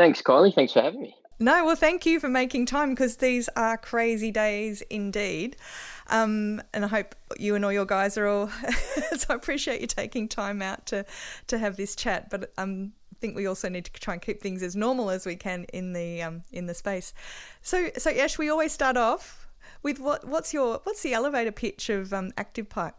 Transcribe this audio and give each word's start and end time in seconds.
Thanks, 0.00 0.22
Kylie. 0.22 0.54
Thanks 0.54 0.72
for 0.72 0.80
having 0.80 1.02
me. 1.02 1.14
No, 1.38 1.62
well, 1.66 1.76
thank 1.76 2.06
you 2.06 2.20
for 2.20 2.30
making 2.30 2.64
time 2.64 2.88
because 2.88 3.16
these 3.16 3.50
are 3.54 3.76
crazy 3.76 4.30
days 4.30 4.80
indeed. 4.88 5.58
Um, 6.06 6.62
and 6.72 6.86
I 6.86 6.88
hope 6.88 7.14
you 7.38 7.54
and 7.54 7.62
all 7.66 7.72
your 7.72 7.84
guys 7.84 8.16
are 8.16 8.26
all. 8.26 8.48
so 9.18 9.26
I 9.28 9.34
appreciate 9.34 9.82
you 9.82 9.86
taking 9.86 10.26
time 10.26 10.62
out 10.62 10.86
to 10.86 11.04
to 11.48 11.58
have 11.58 11.76
this 11.76 11.94
chat. 11.94 12.30
But 12.30 12.50
um, 12.56 12.92
I 13.12 13.16
think 13.20 13.36
we 13.36 13.44
also 13.44 13.68
need 13.68 13.84
to 13.84 13.92
try 13.92 14.14
and 14.14 14.22
keep 14.22 14.40
things 14.40 14.62
as 14.62 14.74
normal 14.74 15.10
as 15.10 15.26
we 15.26 15.36
can 15.36 15.64
in 15.64 15.92
the 15.92 16.22
um, 16.22 16.44
in 16.50 16.64
the 16.64 16.72
space. 16.72 17.12
So 17.60 17.90
so 17.98 18.08
Ash, 18.08 18.38
we 18.38 18.48
always 18.48 18.72
start 18.72 18.96
off 18.96 19.48
with 19.82 20.00
what 20.00 20.26
what's 20.26 20.54
your 20.54 20.80
what's 20.84 21.02
the 21.02 21.12
elevator 21.12 21.52
pitch 21.52 21.90
of 21.90 22.14
um, 22.14 22.30
ActivePipe? 22.38 22.94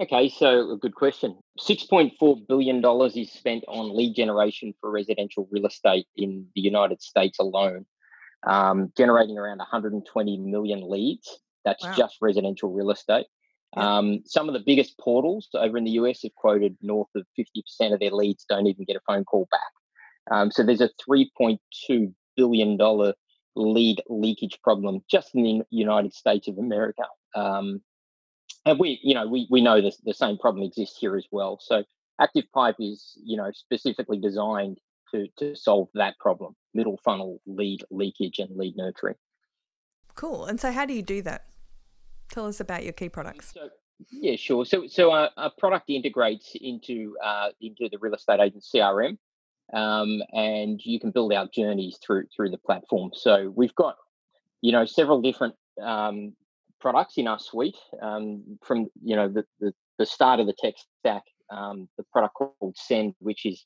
Okay, 0.00 0.30
so 0.30 0.72
a 0.72 0.78
good 0.78 0.94
question. 0.94 1.36
$6.4 1.60 2.48
billion 2.48 2.82
is 3.14 3.32
spent 3.32 3.64
on 3.68 3.94
lead 3.94 4.14
generation 4.14 4.72
for 4.80 4.90
residential 4.90 5.46
real 5.50 5.66
estate 5.66 6.06
in 6.16 6.46
the 6.54 6.62
United 6.62 7.02
States 7.02 7.38
alone, 7.38 7.84
um, 8.46 8.90
generating 8.96 9.36
around 9.36 9.58
120 9.58 10.38
million 10.38 10.88
leads. 10.88 11.38
That's 11.66 11.84
wow. 11.84 11.94
just 11.94 12.16
residential 12.22 12.72
real 12.72 12.90
estate. 12.90 13.26
Yeah. 13.76 13.98
Um, 13.98 14.22
some 14.24 14.48
of 14.48 14.54
the 14.54 14.62
biggest 14.64 14.98
portals 14.98 15.48
over 15.52 15.76
in 15.76 15.84
the 15.84 15.90
US 15.92 16.22
have 16.22 16.34
quoted 16.34 16.78
north 16.80 17.10
of 17.14 17.26
50% 17.38 17.92
of 17.92 18.00
their 18.00 18.10
leads 18.10 18.46
don't 18.48 18.66
even 18.66 18.86
get 18.86 18.96
a 18.96 19.00
phone 19.06 19.24
call 19.24 19.48
back. 19.50 20.34
Um, 20.34 20.50
so 20.50 20.62
there's 20.62 20.80
a 20.80 20.90
$3.2 21.06 22.14
billion 22.36 22.78
lead 23.54 24.02
leakage 24.08 24.58
problem 24.62 25.04
just 25.10 25.34
in 25.34 25.42
the 25.42 25.62
United 25.68 26.14
States 26.14 26.48
of 26.48 26.56
America. 26.56 27.04
Um, 27.34 27.82
and 28.64 28.78
we 28.78 29.00
you 29.02 29.14
know 29.14 29.26
we 29.26 29.46
we 29.50 29.60
know 29.60 29.80
this, 29.80 29.96
the 29.98 30.14
same 30.14 30.38
problem 30.38 30.64
exists 30.64 30.98
here 30.98 31.16
as 31.16 31.26
well. 31.30 31.58
So 31.60 31.84
active 32.20 32.44
pipe 32.52 32.76
is 32.78 33.18
you 33.22 33.36
know 33.36 33.50
specifically 33.52 34.18
designed 34.18 34.78
to 35.12 35.28
to 35.38 35.54
solve 35.56 35.88
that 35.94 36.18
problem 36.18 36.54
middle 36.74 36.98
funnel 37.04 37.40
lead 37.46 37.82
leakage 37.90 38.38
and 38.38 38.56
lead 38.56 38.76
nurturing. 38.76 39.16
Cool. 40.14 40.44
And 40.46 40.60
so 40.60 40.72
how 40.72 40.84
do 40.84 40.94
you 40.94 41.02
do 41.02 41.22
that? 41.22 41.46
Tell 42.30 42.46
us 42.46 42.60
about 42.60 42.84
your 42.84 42.92
key 42.92 43.08
products. 43.08 43.52
So 43.54 43.68
yeah 44.10 44.36
sure. 44.36 44.64
So 44.64 44.86
so 44.86 45.10
our, 45.12 45.30
our 45.36 45.52
product 45.58 45.90
integrates 45.90 46.52
into 46.60 47.16
uh, 47.22 47.50
into 47.60 47.88
the 47.90 47.98
real 47.98 48.14
estate 48.14 48.40
agent 48.40 48.64
crm 48.74 49.18
um, 49.72 50.22
and 50.32 50.80
you 50.84 50.98
can 50.98 51.10
build 51.10 51.32
out 51.32 51.52
journeys 51.52 51.98
through 52.04 52.24
through 52.34 52.50
the 52.50 52.58
platform. 52.58 53.10
So 53.14 53.52
we've 53.54 53.74
got 53.74 53.96
you 54.60 54.72
know 54.72 54.84
several 54.84 55.22
different 55.22 55.54
um, 55.80 56.34
products 56.80 57.14
in 57.16 57.28
our 57.28 57.38
suite 57.38 57.76
um, 58.02 58.58
from 58.62 58.88
you 59.02 59.16
know 59.16 59.28
the, 59.28 59.44
the, 59.60 59.72
the 59.98 60.06
start 60.06 60.40
of 60.40 60.46
the 60.46 60.54
tech 60.58 60.74
stack 60.98 61.22
um, 61.50 61.88
the 61.98 62.04
product 62.12 62.34
called 62.34 62.76
send 62.76 63.14
which 63.20 63.44
is 63.44 63.64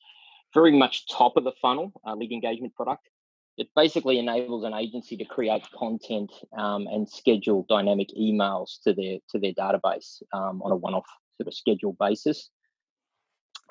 very 0.52 0.76
much 0.76 1.08
top 1.08 1.36
of 1.36 1.44
the 1.44 1.52
funnel 1.60 1.92
uh, 2.06 2.14
lead 2.14 2.32
engagement 2.32 2.74
product. 2.74 3.08
It 3.56 3.68
basically 3.76 4.18
enables 4.18 4.64
an 4.64 4.74
agency 4.74 5.16
to 5.16 5.24
create 5.24 5.62
content 5.76 6.32
um, 6.56 6.86
and 6.88 7.08
schedule 7.08 7.64
dynamic 7.68 8.08
emails 8.18 8.80
to 8.84 8.92
their 8.92 9.18
to 9.30 9.38
their 9.38 9.52
database 9.52 10.22
um, 10.32 10.62
on 10.62 10.72
a 10.72 10.76
one-off 10.76 11.06
sort 11.36 11.48
of 11.48 11.54
schedule 11.54 11.96
basis. 11.98 12.50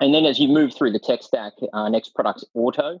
And 0.00 0.12
then 0.12 0.24
as 0.24 0.38
you 0.38 0.48
move 0.48 0.74
through 0.74 0.92
the 0.92 0.98
tech 0.98 1.22
stack 1.22 1.52
uh, 1.72 1.88
next 1.88 2.14
product's 2.14 2.44
auto 2.54 3.00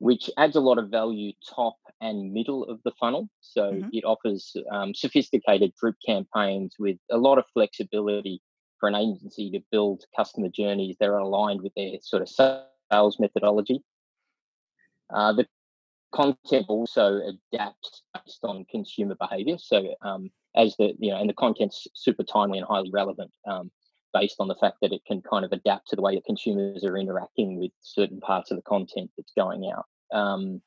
which 0.00 0.30
adds 0.38 0.56
a 0.56 0.60
lot 0.60 0.78
of 0.78 0.88
value 0.88 1.32
top 1.54 1.76
and 2.00 2.32
middle 2.32 2.64
of 2.64 2.80
the 2.84 2.92
funnel. 2.98 3.28
So 3.40 3.72
mm-hmm. 3.72 3.88
it 3.92 4.04
offers 4.04 4.54
um, 4.70 4.94
sophisticated 4.94 5.72
drip 5.78 5.96
campaigns 6.04 6.74
with 6.78 6.96
a 7.10 7.18
lot 7.18 7.38
of 7.38 7.44
flexibility 7.52 8.40
for 8.78 8.88
an 8.88 8.94
agency 8.94 9.50
to 9.50 9.60
build 9.70 10.04
customer 10.16 10.48
journeys 10.48 10.96
that 11.00 11.08
are 11.08 11.18
aligned 11.18 11.62
with 11.62 11.72
their 11.76 11.92
sort 12.02 12.22
of 12.22 12.28
sales 12.28 13.18
methodology. 13.20 13.82
Uh, 15.12 15.32
the 15.32 15.46
content 16.12 16.66
also 16.68 17.20
adapts 17.52 18.02
based 18.14 18.40
on 18.42 18.64
consumer 18.70 19.14
behavior. 19.20 19.58
So 19.58 19.94
um, 20.02 20.30
as 20.56 20.74
the 20.76 20.94
you 20.98 21.10
know, 21.10 21.20
and 21.20 21.28
the 21.28 21.34
content's 21.34 21.86
super 21.94 22.24
timely 22.24 22.58
and 22.58 22.66
highly 22.66 22.90
relevant. 22.90 23.30
Um, 23.46 23.70
based 24.12 24.36
on 24.40 24.48
the 24.48 24.56
fact 24.56 24.78
that 24.82 24.92
it 24.92 25.04
can 25.06 25.22
kind 25.22 25.44
of 25.44 25.52
adapt 25.52 25.88
to 25.88 25.96
the 25.96 26.02
way 26.02 26.14
the 26.14 26.22
consumers 26.22 26.84
are 26.84 26.96
interacting 26.96 27.58
with 27.58 27.70
certain 27.80 28.20
parts 28.20 28.50
of 28.50 28.56
the 28.56 28.62
content 28.62 29.10
that's 29.16 29.32
going 29.36 29.70
out. 29.72 29.86
Um, 30.12 30.60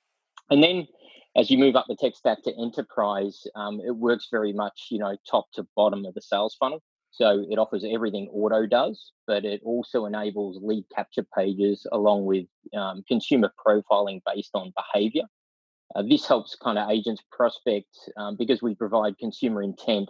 and 0.53 0.63
then 0.63 0.87
as 1.35 1.49
you 1.49 1.57
move 1.57 1.75
up 1.75 1.87
the 1.87 1.95
tech 1.95 2.15
stack 2.15 2.43
to 2.43 2.53
enterprise, 2.55 3.47
um, 3.55 3.81
it 3.85 3.95
works 3.95 4.27
very 4.29 4.53
much, 4.53 4.87
you 4.91 4.99
know, 4.99 5.17
top 5.29 5.47
to 5.53 5.65
bottom 5.75 6.05
of 6.05 6.13
the 6.13 6.21
sales 6.21 6.55
funnel. 6.59 6.81
So 7.09 7.43
it 7.49 7.57
offers 7.57 7.83
everything 7.87 8.27
auto 8.31 8.67
does, 8.67 9.11
but 9.25 9.43
it 9.45 9.61
also 9.63 10.05
enables 10.05 10.59
lead 10.61 10.85
capture 10.95 11.25
pages 11.35 11.87
along 11.91 12.25
with 12.25 12.45
um, 12.75 13.03
consumer 13.07 13.51
profiling 13.65 14.21
based 14.31 14.51
on 14.53 14.73
behavior. 14.75 15.23
Uh, 15.95 16.03
this 16.03 16.27
helps 16.27 16.55
kind 16.55 16.77
of 16.77 16.89
agents 16.89 17.23
prospect 17.31 17.97
um, 18.17 18.35
because 18.37 18.61
we 18.61 18.75
provide 18.75 19.17
consumer 19.17 19.61
intent 19.63 20.09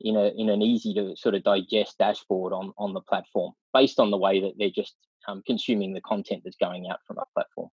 in 0.00 0.16
a 0.16 0.28
in 0.36 0.48
an 0.48 0.62
easy 0.62 0.94
to 0.94 1.14
sort 1.16 1.34
of 1.34 1.42
digest 1.44 1.98
dashboard 1.98 2.52
on 2.52 2.72
on 2.78 2.94
the 2.94 3.00
platform 3.02 3.52
based 3.74 4.00
on 4.00 4.10
the 4.10 4.16
way 4.16 4.40
that 4.40 4.54
they're 4.56 4.70
just 4.70 4.94
um, 5.28 5.42
consuming 5.46 5.92
the 5.92 6.00
content 6.00 6.42
that's 6.44 6.56
going 6.56 6.88
out 6.88 7.00
from 7.06 7.18
our 7.18 7.26
platform. 7.34 7.68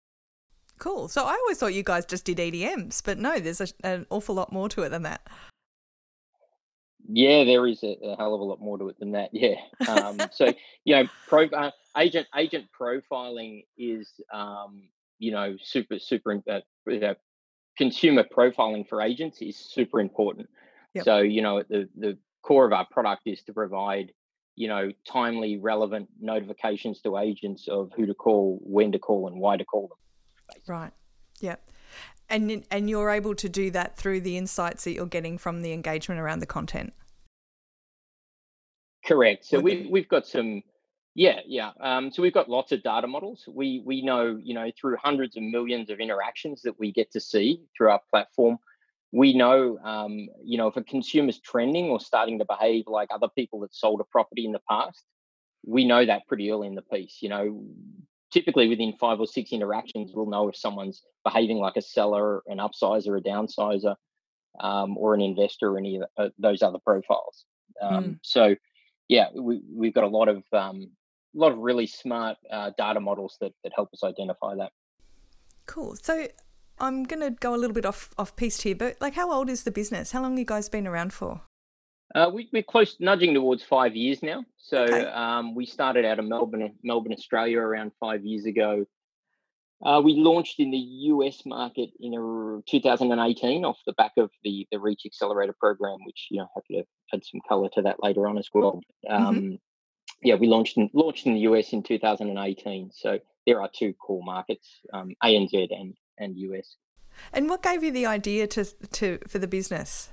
Cool. 0.78 1.08
So 1.08 1.25
I 1.25 1.32
always 1.32 1.58
thought 1.58 1.75
you 1.75 1.82
guys 1.82 2.05
just 2.05 2.25
did 2.25 2.38
EDMs, 2.38 3.02
but 3.05 3.19
no, 3.19 3.38
there's 3.38 3.61
a, 3.61 3.69
an 3.82 4.06
awful 4.11 4.34
lot 4.34 4.52
more 4.52 4.69
to 4.70 4.82
it 4.82 4.90
than 4.90 5.02
that. 5.02 5.26
Yeah, 7.08 7.44
there 7.44 7.67
is 7.67 7.82
a, 7.82 7.96
a 8.02 8.17
hell 8.17 8.34
of 8.34 8.40
a 8.40 8.44
lot 8.44 8.61
more 8.61 8.78
to 8.78 8.88
it 8.88 8.99
than 8.99 9.12
that. 9.12 9.31
Yeah. 9.32 9.55
Um, 9.88 10.20
so 10.32 10.52
you 10.84 10.96
know, 10.96 11.08
pro, 11.28 11.46
uh, 11.46 11.70
agent 11.96 12.26
agent 12.37 12.67
profiling 12.78 13.64
is 13.78 14.12
um, 14.32 14.88
you 15.19 15.32
know 15.32 15.56
super 15.62 15.99
super 15.99 16.43
uh, 16.49 16.61
uh, 16.90 17.14
consumer 17.79 18.25
profiling 18.25 18.88
for 18.88 19.02
agents 19.02 19.40
is 19.40 19.56
super 19.56 20.00
important. 20.00 20.49
Yep. 20.94 21.05
So 21.05 21.19
you 21.19 21.43
know 21.43 21.62
the 21.62 21.88
the 21.96 22.19
core 22.43 22.67
of 22.67 22.72
our 22.72 22.87
product 22.90 23.22
is 23.26 23.43
to 23.44 23.52
provide 23.52 24.12
you 24.56 24.69
know 24.69 24.90
timely 25.06 25.58
relevant 25.58 26.08
notifications 26.20 27.00
to 27.02 27.19
agents 27.19 27.69
of 27.69 27.93
who 27.96 28.06
to 28.06 28.14
call, 28.14 28.58
when 28.62 28.93
to 28.93 28.99
call, 28.99 29.29
and 29.29 29.38
why 29.40 29.56
to 29.56 29.64
call 29.64 29.88
them. 29.88 29.99
Right. 30.66 30.93
Yeah. 31.40 31.56
And 32.28 32.64
and 32.70 32.90
you're 32.90 33.10
able 33.10 33.34
to 33.37 33.48
do 33.48 33.70
that 33.70 33.96
through 33.96 34.20
the 34.20 34.37
insights 34.37 34.84
that 34.84 34.93
you're 34.93 35.06
getting 35.06 35.38
from 35.38 35.62
the 35.62 35.72
engagement 35.72 36.20
around 36.20 36.40
the 36.40 36.46
content. 36.46 36.93
Correct. 39.04 39.44
So 39.44 39.60
we 39.60 39.87
we've 39.88 40.08
got 40.08 40.26
some 40.26 40.62
yeah, 41.16 41.40
yeah. 41.46 41.70
Um, 41.81 42.12
so 42.12 42.20
we've 42.20 42.34
got 42.34 42.50
lots 42.50 42.72
of 42.72 42.82
data 42.82 43.06
models. 43.06 43.44
We 43.48 43.81
we 43.87 44.02
know, 44.02 44.38
you 44.43 44.52
know, 44.52 44.70
through 44.78 44.98
hundreds 45.02 45.37
of 45.38 45.44
millions 45.44 45.88
of 45.88 45.98
interactions 45.98 46.60
that 46.62 46.78
we 46.78 46.93
get 46.93 47.10
to 47.12 47.20
see 47.20 47.62
through 47.75 47.88
our 47.88 48.02
platform, 48.10 48.58
we 49.12 49.32
know, 49.32 49.78
um, 49.82 50.28
you 50.44 50.58
know, 50.58 50.66
if 50.66 50.76
a 50.76 50.82
consumer's 50.82 51.40
trending 51.40 51.87
or 51.87 52.00
starting 52.00 52.38
to 52.40 52.44
behave 52.44 52.84
like 52.87 53.08
other 53.10 53.28
people 53.34 53.60
that 53.60 53.75
sold 53.75 54.02
a 54.02 54.04
property 54.04 54.44
in 54.44 54.52
the 54.52 54.60
past, 54.69 55.04
we 55.64 55.87
know 55.87 56.04
that 56.04 56.26
pretty 56.28 56.50
early 56.50 56.66
in 56.66 56.75
the 56.75 56.82
piece. 56.82 57.19
You 57.22 57.31
know, 57.31 57.64
typically 58.32 58.69
within 58.69 58.93
five 58.99 59.20
or 59.20 59.26
six 59.26 59.52
interactions, 59.52 60.12
we'll 60.14 60.26
know 60.26 60.49
if 60.49 60.56
someone's 60.56 61.02
behaving 61.25 61.58
like 61.58 61.76
a 61.76 61.82
seller, 61.82 62.43
an 62.46 62.58
upsizer, 62.58 63.19
a 63.19 63.23
downsizer, 63.23 63.94
um, 64.61 64.96
or 64.96 65.14
an 65.14 65.20
investor, 65.20 65.70
or 65.70 65.78
any 65.78 65.96
of 65.96 66.05
uh, 66.17 66.28
those 66.38 66.62
other 66.62 66.78
profiles. 66.78 67.44
Um, 67.81 68.05
mm. 68.05 68.19
So, 68.23 68.56
yeah, 69.08 69.26
we, 69.34 69.61
we've 69.73 69.94
got 69.94 70.05
a 70.05 70.08
lot 70.08 70.28
of 70.28 70.43
um, 70.52 70.90
a 71.34 71.38
lot 71.38 71.52
of 71.52 71.58
really 71.58 71.87
smart 71.87 72.38
uh, 72.50 72.70
data 72.76 73.00
models 73.00 73.37
that 73.40 73.52
that 73.62 73.73
help 73.75 73.90
us 73.93 74.02
identify 74.02 74.55
that. 74.56 74.72
Cool. 75.67 75.96
So, 75.96 76.29
I'm 76.79 77.05
going 77.05 77.20
to 77.20 77.31
go 77.31 77.55
a 77.55 77.58
little 77.58 77.75
bit 77.75 77.87
off 77.87 78.11
off 78.19 78.37
piste 78.37 78.62
here, 78.62 78.75
but 78.75 78.96
like, 79.00 79.14
how 79.14 79.32
old 79.32 79.49
is 79.49 79.64
the 79.64 79.70
business? 79.70 80.12
How 80.12 80.22
long 80.22 80.32
have 80.32 80.38
you 80.38 80.44
guys 80.44 80.69
been 80.69 80.87
around 80.87 81.12
for? 81.12 81.43
Uh, 82.14 82.31
we, 82.32 82.49
are 82.55 82.62
close, 82.62 82.97
nudging 83.00 83.35
towards 83.35 83.62
five 83.62 83.97
years 83.97 84.23
now. 84.23 84.44
So 84.58 84.82
okay. 84.82 85.06
um, 85.06 85.55
we 85.55 85.67
started 85.67 86.05
out 86.05 86.19
of 86.19 86.25
Melbourne, 86.25 86.75
Melbourne, 86.82 87.12
Australia, 87.12 87.58
around 87.58 87.93
five 88.00 88.25
years 88.25 88.44
ago. 88.44 88.87
Uh, 89.85 90.00
we 90.03 90.14
launched 90.14 90.58
in 90.58 90.70
the 90.70 90.79
US 90.79 91.44
market 91.44 91.91
in 92.00 92.14
a, 92.14 92.62
2018 92.70 93.64
off 93.64 93.79
the 93.87 93.93
back 93.93 94.12
of 94.17 94.31
the 94.43 94.67
the 94.73 94.81
Reach 94.81 95.03
Accelerator 95.05 95.55
program, 95.58 95.99
which 96.06 96.29
you 96.31 96.38
know 96.38 96.49
happy 96.55 96.81
to 96.81 96.85
add 97.12 97.25
some 97.25 97.41
color 97.47 97.69
to 97.75 97.82
that 97.82 98.03
later 98.03 98.26
on 98.26 98.38
as 98.38 98.49
well. 98.55 98.81
Mm-hmm. 99.08 99.14
Um, 99.14 99.37
mm-hmm. 99.37 99.55
Yeah, 100.23 100.37
we 100.37 100.47
launched 100.47 100.79
in, 100.79 100.88
launched 100.94 101.26
in 101.26 101.35
the 101.35 101.41
US 101.41 101.73
in 101.73 101.82
2018. 101.82 102.91
So 102.94 103.19
there 103.47 103.61
are 103.61 103.69
two 103.73 103.93
core 103.93 104.23
markets, 104.25 104.81
um, 104.94 105.11
ANZ 105.23 105.53
and 105.53 105.94
and 106.19 106.38
US. 106.38 106.76
And 107.32 107.49
what 107.50 107.62
gave 107.62 107.82
you 107.82 107.93
the 107.93 108.06
idea 108.06 108.47
to 108.47 108.64
to 108.64 109.19
for 109.29 109.38
the 109.38 109.49
business? 109.49 110.11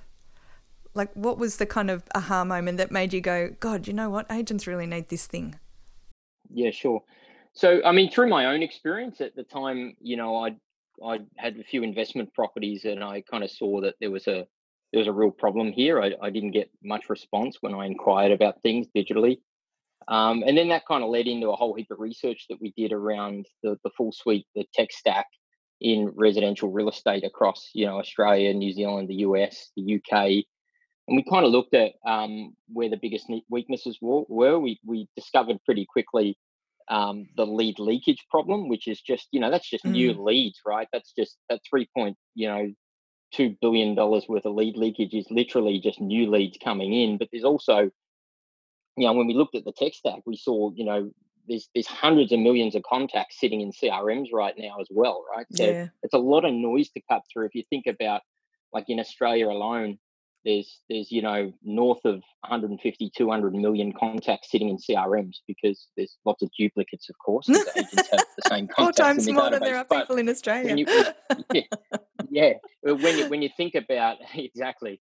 Like, 0.94 1.12
what 1.13 1.38
was 1.38 1.57
the 1.57 1.66
kind 1.66 1.90
of 1.90 2.04
aha 2.13 2.44
moment 2.44 2.78
that 2.78 2.92
made 2.92 3.13
you 3.13 3.22
go, 3.22 3.56
God, 3.60 3.88
you 3.88 3.94
know 3.94 4.10
what? 4.10 4.31
Agents 4.31 4.68
really 4.68 4.86
need 4.86 5.10
this 5.10 5.25
thing. 5.25 5.60
Yeah, 6.50 6.72
sure. 6.72 7.01
So, 7.54 7.81
I 7.84 7.92
mean, 7.92 8.12
through 8.12 8.30
my 8.30 8.48
own 8.48 8.63
experience 8.63 9.22
at 9.22 9.36
the 9.36 9.44
time, 9.44 9.95
you 10.00 10.18
know, 10.18 10.36
I 10.36 10.56
I 11.04 11.19
had 11.38 11.57
a 11.57 11.63
few 11.63 11.84
investment 11.84 12.34
properties, 12.34 12.86
and 12.86 13.04
I 13.04 13.22
kind 13.22 13.44
of 13.44 13.51
saw 13.51 13.81
that 13.81 13.95
there 14.00 14.12
was 14.12 14.28
a 14.28 14.45
there 14.92 15.00
was 15.00 15.07
a 15.07 15.12
real 15.12 15.31
problem 15.31 15.72
here. 15.72 16.01
I, 16.01 16.13
I 16.22 16.30
didn't 16.30 16.51
get 16.51 16.69
much 16.84 17.10
response 17.10 17.57
when 17.62 17.74
I 17.74 17.88
inquired 17.88 18.31
about 18.31 18.62
things 18.62 18.88
digitally. 18.95 19.40
Um, 20.07 20.44
and 20.45 20.57
then 20.57 20.69
that 20.69 20.86
kind 20.86 21.04
of 21.04 21.10
led 21.10 21.28
into 21.28 21.50
a 21.50 21.56
whole 21.56 21.74
heap 21.74 21.90
of 21.90 22.00
research 22.00 22.45
that 22.50 22.62
we 22.62 22.74
did 22.78 22.92
around 22.92 23.48
the, 23.63 23.78
the 23.84 23.90
full 23.98 24.12
suite, 24.12 24.45
the 24.54 24.66
tech 24.74 24.92
stack 24.92 25.25
in 25.81 26.12
residential 26.16 26.72
real 26.72 26.90
estate 26.90 27.24
across, 27.24 27.69
you 27.74 27.86
know, 27.86 28.00
Australia, 28.00 28.54
New 28.54 28.72
Zealand, 28.72 29.10
the 29.10 29.25
US, 29.25 29.72
the 29.75 29.95
UK, 29.95 30.45
and 31.07 31.17
we 31.17 31.23
kind 31.23 31.45
of 31.45 31.51
looked 31.51 31.73
at 31.73 31.94
um, 32.05 32.55
where 32.71 32.89
the 32.89 33.00
biggest 33.01 33.29
weaknesses 33.50 33.97
were. 34.01 34.59
We 34.59 34.79
we 34.85 35.07
discovered 35.15 35.57
pretty 35.65 35.85
quickly 35.85 36.38
um, 36.89 37.27
the 37.35 37.45
lead 37.45 37.79
leakage 37.79 38.25
problem, 38.29 38.69
which 38.69 38.88
is 38.88 39.01
just 39.01 39.27
you 39.31 39.39
know 39.39 39.51
that's 39.51 39.69
just 39.69 39.85
mm. 39.85 39.91
new 39.91 40.13
leads, 40.13 40.59
right? 40.65 40.88
That's 40.94 41.11
just 41.17 41.38
that 41.50 41.61
three 41.69 41.89
point 41.95 42.17
you 42.35 42.47
know 42.47 42.71
two 43.33 43.55
billion 43.61 43.95
dollars 43.95 44.25
worth 44.29 44.45
of 44.45 44.53
lead 44.53 44.77
leakage 44.77 45.13
is 45.13 45.25
literally 45.29 45.79
just 45.79 46.00
new 46.00 46.29
leads 46.29 46.57
coming 46.63 46.94
in. 46.94 47.17
But 47.17 47.29
there's 47.31 47.44
also 47.44 47.89
you 48.95 49.07
know 49.07 49.13
when 49.13 49.27
we 49.27 49.33
looked 49.33 49.56
at 49.56 49.65
the 49.65 49.73
tech 49.73 49.94
stack, 49.94 50.21
we 50.25 50.38
saw 50.38 50.71
you 50.73 50.85
know 50.85 51.11
there's 51.49 51.69
there's 51.73 51.88
hundreds 51.88 52.31
of 52.31 52.39
millions 52.39 52.75
of 52.75 52.83
contacts 52.83 53.39
sitting 53.39 53.59
in 53.59 53.71
CRMs 53.71 54.27
right 54.31 54.56
now 54.57 54.77
as 54.79 54.88
well, 54.89 55.25
right? 55.35 55.45
So 55.51 55.65
yeah. 55.65 55.88
it's 56.01 56.13
a 56.13 56.19
lot 56.19 56.45
of 56.45 56.53
noise 56.53 56.89
to 56.91 57.01
cut 57.09 57.23
through. 57.31 57.47
If 57.47 57.56
you 57.56 57.63
think 57.69 57.88
about 57.88 58.21
like 58.71 58.85
in 58.88 58.99
Australia 58.99 59.49
alone, 59.49 59.99
there's 60.45 60.80
there's 60.90 61.12
you 61.12 61.22
know 61.22 61.51
north 61.63 62.04
of 62.06 62.16
150 62.42 63.12
200 63.16 63.54
million 63.54 63.94
contacts 63.94 64.51
sitting 64.51 64.69
in 64.69 64.78
crms 64.78 65.38
because 65.48 65.88
there's 65.95 66.18
lots 66.25 66.42
of 66.44 66.50
duplicates 66.57 67.10
of 67.10 67.16
course 67.24 67.50
agents 67.50 68.10
have 68.12 68.25
the 68.38 68.50
same 68.50 68.68
contacts 68.75 68.98
four 68.98 69.06
times 69.06 69.30
more 69.30 69.50
than 69.50 69.62
there 69.62 69.78
are 69.78 69.86
people 69.86 70.18
in 70.18 70.30
australia. 70.30 70.75
you, 70.75 70.86
yeah, 71.54 71.62
yeah 72.30 72.54
when 72.81 73.18
you 73.18 73.30
when 73.30 73.42
you 73.42 73.50
think 73.56 73.75
about 73.75 74.18
exactly 74.36 75.00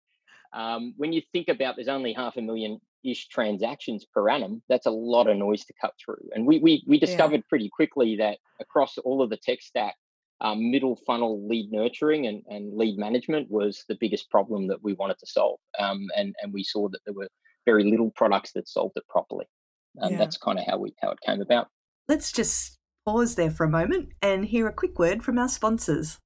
um, 0.54 0.92
when 0.98 1.12
you 1.12 1.22
think 1.32 1.48
about 1.48 1.76
there's 1.76 1.88
only 1.88 2.12
half 2.12 2.36
a 2.36 2.42
million 2.42 2.78
ish 3.04 3.28
transactions 3.28 4.04
per 4.04 4.28
annum 4.28 4.62
that's 4.68 4.86
a 4.86 4.90
lot 4.90 5.26
of 5.28 5.36
noise 5.36 5.64
to 5.64 5.72
cut 5.80 5.92
through. 6.02 6.28
And 6.34 6.46
we 6.46 6.58
we, 6.58 6.84
we 6.86 6.98
discovered 6.98 7.36
yeah. 7.36 7.48
pretty 7.48 7.68
quickly 7.68 8.16
that 8.16 8.38
across 8.60 8.98
all 8.98 9.22
of 9.22 9.30
the 9.30 9.36
tech 9.36 9.60
stack 9.60 9.96
um, 10.42 10.70
middle 10.70 10.96
funnel 11.06 11.48
lead 11.48 11.70
nurturing 11.72 12.26
and, 12.26 12.42
and 12.48 12.76
lead 12.76 12.98
management 12.98 13.50
was 13.50 13.84
the 13.88 13.96
biggest 13.98 14.28
problem 14.30 14.66
that 14.66 14.82
we 14.82 14.92
wanted 14.94 15.18
to 15.18 15.26
solve. 15.26 15.58
Um, 15.78 16.06
and, 16.16 16.34
and 16.42 16.52
we 16.52 16.64
saw 16.64 16.88
that 16.88 17.00
there 17.06 17.14
were 17.14 17.28
very 17.64 17.88
little 17.88 18.10
products 18.16 18.52
that 18.52 18.68
solved 18.68 18.96
it 18.96 19.06
properly. 19.08 19.46
And 19.96 20.12
yeah. 20.12 20.18
that's 20.18 20.36
kind 20.36 20.58
of 20.58 20.66
how 20.66 20.78
we 20.78 20.94
how 21.00 21.10
it 21.10 21.18
came 21.24 21.40
about. 21.40 21.68
Let's 22.08 22.32
just 22.32 22.78
pause 23.06 23.36
there 23.36 23.50
for 23.50 23.64
a 23.64 23.70
moment 23.70 24.10
and 24.20 24.44
hear 24.44 24.66
a 24.66 24.72
quick 24.72 24.98
word 24.98 25.22
from 25.22 25.38
our 25.38 25.48
sponsors. 25.48 26.18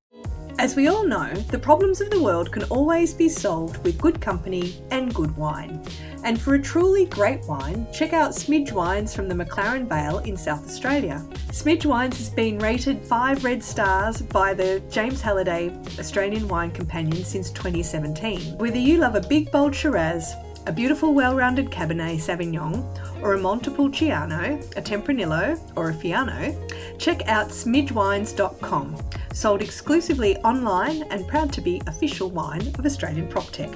As 0.58 0.75
we 0.75 0.88
all 0.88 1.06
know, 1.06 1.31
the 1.50 1.58
problems 1.58 2.00
of 2.00 2.08
the 2.08 2.23
world 2.23 2.50
can 2.50 2.64
always 2.64 3.12
be 3.12 3.29
solved 3.29 3.76
with 3.85 4.00
good 4.00 4.23
company 4.23 4.82
and 4.91 5.14
good 5.14 5.37
wine. 5.37 5.82
And 6.25 6.41
for 6.41 6.55
a 6.55 6.62
truly 6.62 7.05
great 7.05 7.44
wine, 7.47 7.87
check 7.93 8.14
out 8.14 8.31
Smidge 8.31 8.73
Wines 8.73 9.14
from 9.14 9.29
the 9.29 9.35
McLaren 9.35 9.87
Vale 9.87 10.20
in 10.20 10.35
South 10.35 10.64
Australia. 10.64 11.23
Smidge 11.49 11.85
Wines 11.85 12.17
has 12.17 12.31
been 12.31 12.58
rated 12.58 13.05
5 13.05 13.44
red 13.44 13.62
stars 13.62 14.23
by 14.23 14.55
the 14.55 14.82
James 14.91 15.20
Halliday 15.20 15.70
Australian 15.99 16.49
Wine 16.49 16.70
Companion 16.70 17.23
since 17.23 17.50
2017. 17.50 18.56
Whether 18.56 18.79
you 18.79 18.97
love 18.97 19.14
a 19.14 19.29
big 19.29 19.53
bold 19.53 19.75
Shiraz, 19.75 20.35
a 20.67 20.73
beautiful 20.73 21.15
well-rounded 21.15 21.71
Cabernet 21.71 22.19
Sauvignon, 22.19 22.85
or 23.23 23.35
a 23.35 23.39
Montepulciano, 23.39 24.57
a 24.77 24.83
Tempranillo, 24.83 25.59
or 25.77 25.91
a 25.91 25.95
Fiano, 25.95 26.53
check 26.99 27.27
out 27.29 27.49
smidgewines.com. 27.49 28.97
Sold 29.33 29.63
exclusively 29.63 30.37
online 30.39 31.05
and 31.05 31.27
proud 31.29 31.53
to 31.53 31.61
be 31.61 31.81
official 31.87 32.31
wine 32.31 32.67
of 32.79 32.85
Australian 32.85 33.29
PropTech. 33.29 33.75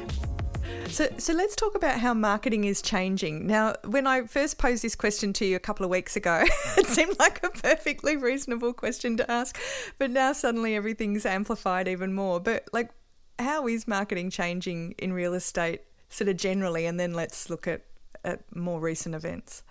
So, 0.89 1.09
so 1.19 1.33
let's 1.33 1.55
talk 1.55 1.77
about 1.77 2.01
how 2.01 2.13
marketing 2.15 2.65
is 2.65 2.83
changing. 2.83 3.47
Now, 3.47 3.77
when 3.85 4.09
I 4.09 4.23
first 4.23 4.59
posed 4.59 4.83
this 4.83 4.97
question 4.97 5.33
to 5.35 5.47
you 5.47 5.55
a 5.55 5.61
couple 5.61 5.85
of 5.85 5.91
weeks 5.91 6.17
ago, 6.17 6.43
it 6.77 6.87
seemed 6.87 7.17
like 7.21 7.45
a 7.45 7.51
perfectly 7.51 8.17
reasonable 8.17 8.73
question 8.73 9.17
to 9.19 9.31
ask, 9.31 9.57
but 9.99 10.11
now 10.11 10.33
suddenly 10.33 10.75
everything's 10.75 11.25
amplified 11.25 11.87
even 11.87 12.13
more. 12.13 12.41
But 12.41 12.69
like, 12.73 12.91
how 13.39 13.69
is 13.69 13.87
marketing 13.87 14.31
changing 14.31 14.97
in 14.99 15.13
real 15.13 15.35
estate 15.35 15.83
sort 16.11 16.29
of 16.29 16.37
generally, 16.37 16.85
and 16.85 17.01
then 17.01 17.15
let's 17.15 17.49
look 17.49 17.67
at, 17.67 17.83
at 18.25 18.41
more 18.55 18.81
recent 18.81 19.15
events. 19.15 19.63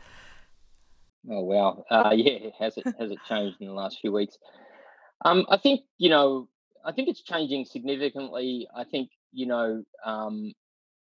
Oh 1.29 1.41
wow, 1.41 1.83
uh, 1.91 2.11
yeah, 2.15 2.49
has 2.57 2.77
it 2.77 2.85
has 2.99 3.11
it 3.11 3.19
changed 3.27 3.57
in 3.59 3.67
the 3.67 3.73
last 3.73 3.99
few 3.99 4.11
weeks? 4.11 4.37
Um, 5.25 5.45
I 5.49 5.57
think 5.57 5.81
you 5.97 6.09
know, 6.09 6.47
I 6.83 6.91
think 6.91 7.09
it's 7.09 7.21
changing 7.21 7.65
significantly. 7.65 8.67
I 8.75 8.85
think 8.85 9.09
you 9.31 9.45
know, 9.45 9.83
um, 10.05 10.53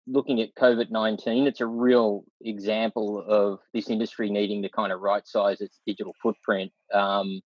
looking 0.06 0.40
at 0.40 0.54
COVID 0.54 0.90
nineteen, 0.90 1.46
it's 1.46 1.60
a 1.60 1.66
real 1.66 2.24
example 2.40 3.22
of 3.26 3.58
this 3.74 3.90
industry 3.90 4.30
needing 4.30 4.62
to 4.62 4.68
kind 4.68 4.92
of 4.92 5.00
right 5.00 5.26
size 5.26 5.60
its 5.60 5.80
digital 5.86 6.14
footprint. 6.22 6.72
Um, 6.92 7.40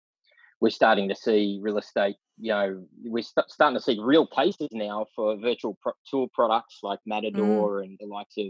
we're 0.61 0.71
starting 0.71 1.09
to 1.09 1.15
see 1.17 1.59
real 1.63 1.79
estate 1.79 2.17
you 2.41 2.53
know 2.53 2.85
we're 3.05 3.23
st- 3.23 3.51
starting 3.51 3.77
to 3.77 3.83
see 3.83 3.99
real 4.01 4.27
cases 4.27 4.69
now 4.73 5.07
for 5.15 5.37
virtual 5.37 5.77
pro- 5.83 5.93
tour 6.07 6.29
products 6.33 6.81
like 6.83 7.01
mm. 7.09 7.13
Matterport 7.13 7.81
mm. 7.81 7.85
and 7.85 7.99
the 8.01 8.07
likes 8.07 8.35
of 8.39 8.47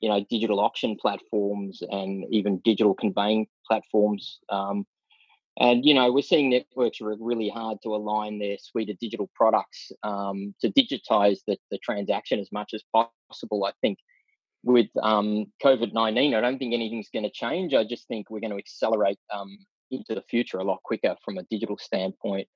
you 0.00 0.08
know 0.08 0.24
digital 0.30 0.60
auction 0.60 0.96
platforms 0.96 1.82
and 1.90 2.24
even 2.30 2.60
digital 2.64 2.94
conveying 2.94 3.46
platforms 3.66 4.38
um, 4.50 4.86
and 5.58 5.84
you 5.84 5.94
know 5.94 6.12
we're 6.12 6.22
seeing 6.22 6.50
networks 6.50 7.00
work 7.00 7.18
really 7.20 7.48
hard 7.48 7.78
to 7.82 7.94
align 7.94 8.38
their 8.38 8.56
suite 8.58 8.90
of 8.90 8.98
digital 8.98 9.30
products 9.34 9.90
um, 10.02 10.54
to 10.60 10.70
digitize 10.70 11.40
the, 11.46 11.56
the 11.70 11.78
transaction 11.78 12.38
as 12.38 12.50
much 12.52 12.74
as 12.74 12.82
possible 12.92 13.64
i 13.64 13.72
think 13.80 13.98
with 14.64 14.88
um, 15.02 15.46
covid-19 15.62 16.34
i 16.34 16.40
don't 16.40 16.58
think 16.58 16.74
anything's 16.74 17.10
going 17.10 17.24
to 17.24 17.30
change 17.30 17.74
i 17.74 17.84
just 17.84 18.06
think 18.08 18.30
we're 18.30 18.40
going 18.40 18.52
to 18.52 18.58
accelerate 18.58 19.18
um, 19.32 19.58
into 19.90 20.14
the 20.14 20.22
future 20.22 20.58
a 20.58 20.64
lot 20.64 20.82
quicker 20.84 21.16
from 21.24 21.38
a 21.38 21.44
digital 21.44 21.78
standpoint 21.78 22.46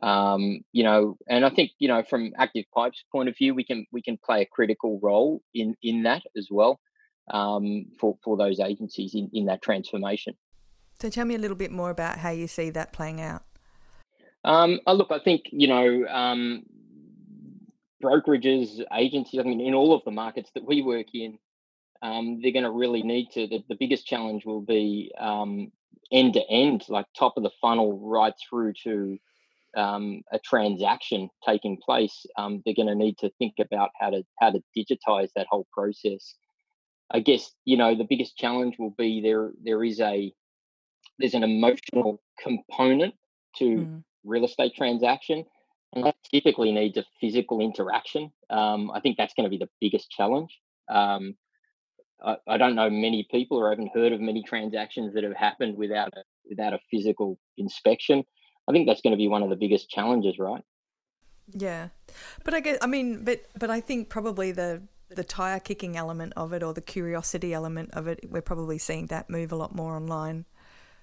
um, 0.00 0.60
you 0.72 0.84
know 0.84 1.16
and 1.28 1.44
i 1.44 1.50
think 1.50 1.70
you 1.78 1.88
know 1.88 2.02
from 2.02 2.32
active 2.38 2.64
pipes 2.74 3.04
point 3.12 3.28
of 3.28 3.36
view 3.36 3.54
we 3.54 3.64
can 3.64 3.86
we 3.92 4.00
can 4.00 4.16
play 4.16 4.42
a 4.42 4.46
critical 4.46 4.98
role 5.02 5.42
in 5.54 5.76
in 5.82 6.04
that 6.04 6.22
as 6.36 6.48
well 6.50 6.80
um, 7.30 7.86
for 7.98 8.16
for 8.22 8.36
those 8.36 8.60
agencies 8.60 9.14
in, 9.14 9.30
in 9.32 9.46
that 9.46 9.62
transformation. 9.62 10.34
So 11.00 11.08
tell 11.08 11.24
me 11.24 11.34
a 11.34 11.38
little 11.38 11.56
bit 11.56 11.72
more 11.72 11.90
about 11.90 12.18
how 12.18 12.30
you 12.30 12.46
see 12.46 12.70
that 12.70 12.92
playing 12.92 13.20
out. 13.20 13.42
Um, 14.44 14.80
oh, 14.86 14.94
look 14.94 15.12
i 15.12 15.20
think 15.20 15.42
you 15.52 15.68
know 15.68 16.04
um, 16.08 16.64
brokerages 18.02 18.82
agencies 18.92 19.38
i 19.38 19.44
mean 19.44 19.60
in 19.60 19.72
all 19.72 19.94
of 19.94 20.02
the 20.04 20.10
markets 20.10 20.50
that 20.54 20.66
we 20.66 20.82
work 20.82 21.06
in 21.14 21.38
um, 22.02 22.40
they're 22.42 22.50
going 22.50 22.64
to 22.64 22.70
really 22.72 23.02
need 23.02 23.30
to 23.34 23.46
the, 23.46 23.62
the 23.68 23.76
biggest 23.76 24.04
challenge 24.04 24.44
will 24.44 24.60
be 24.60 25.12
um, 25.16 25.70
end 26.10 26.34
to 26.34 26.42
end 26.50 26.82
like 26.88 27.06
top 27.16 27.36
of 27.36 27.44
the 27.44 27.52
funnel 27.60 28.00
right 28.00 28.34
through 28.50 28.72
to 28.82 29.16
um, 29.76 30.22
a 30.32 30.38
transaction 30.38 31.28
taking 31.46 31.78
place, 31.84 32.26
um, 32.36 32.62
they're 32.64 32.74
going 32.74 32.88
to 32.88 32.94
need 32.94 33.18
to 33.18 33.30
think 33.38 33.54
about 33.60 33.90
how 33.98 34.10
to 34.10 34.22
how 34.40 34.50
to 34.50 34.60
digitize 34.76 35.28
that 35.34 35.46
whole 35.50 35.66
process. 35.72 36.34
I 37.10 37.20
guess 37.20 37.50
you 37.64 37.76
know 37.76 37.94
the 37.94 38.06
biggest 38.08 38.36
challenge 38.36 38.76
will 38.78 38.94
be 38.96 39.20
there. 39.20 39.52
There 39.62 39.84
is 39.84 40.00
a 40.00 40.32
there's 41.18 41.34
an 41.34 41.44
emotional 41.44 42.20
component 42.40 43.14
to 43.56 43.64
mm. 43.64 44.02
real 44.24 44.44
estate 44.44 44.74
transaction, 44.74 45.44
and 45.92 46.04
that 46.04 46.16
typically 46.30 46.72
needs 46.72 46.96
a 46.96 47.04
physical 47.20 47.60
interaction. 47.60 48.32
Um, 48.50 48.90
I 48.90 49.00
think 49.00 49.16
that's 49.16 49.34
going 49.34 49.44
to 49.44 49.50
be 49.50 49.58
the 49.58 49.70
biggest 49.80 50.10
challenge. 50.10 50.58
Um, 50.88 51.36
I, 52.24 52.36
I, 52.48 52.56
don't 52.56 52.74
know 52.74 52.90
many 52.90 53.26
people 53.30 53.58
or 53.58 53.70
haven't 53.70 53.92
heard 53.94 54.12
of 54.12 54.20
many 54.20 54.42
transactions 54.42 55.14
that 55.14 55.24
have 55.24 55.36
happened 55.36 55.76
without 55.76 56.08
a 56.16 56.22
without 56.48 56.72
a 56.72 56.78
physical 56.90 57.38
inspection. 57.56 58.24
I 58.68 58.72
think 58.72 58.86
that's 58.86 59.00
going 59.00 59.12
to 59.12 59.16
be 59.16 59.28
one 59.28 59.42
of 59.42 59.50
the 59.50 59.56
biggest 59.56 59.90
challenges, 59.90 60.38
right? 60.38 60.62
Yeah, 61.52 61.88
but 62.44 62.54
I 62.54 62.60
guess 62.60 62.78
I 62.80 62.86
mean, 62.86 63.24
but 63.24 63.42
but 63.58 63.70
I 63.70 63.80
think 63.80 64.08
probably 64.08 64.52
the 64.52 64.82
the 65.08 65.24
tire 65.24 65.60
kicking 65.60 65.96
element 65.96 66.32
of 66.36 66.52
it 66.52 66.62
or 66.62 66.72
the 66.72 66.80
curiosity 66.80 67.52
element 67.52 67.90
of 67.92 68.06
it, 68.06 68.20
we're 68.30 68.42
probably 68.42 68.78
seeing 68.78 69.06
that 69.06 69.28
move 69.28 69.52
a 69.52 69.56
lot 69.56 69.74
more 69.74 69.96
online. 69.96 70.46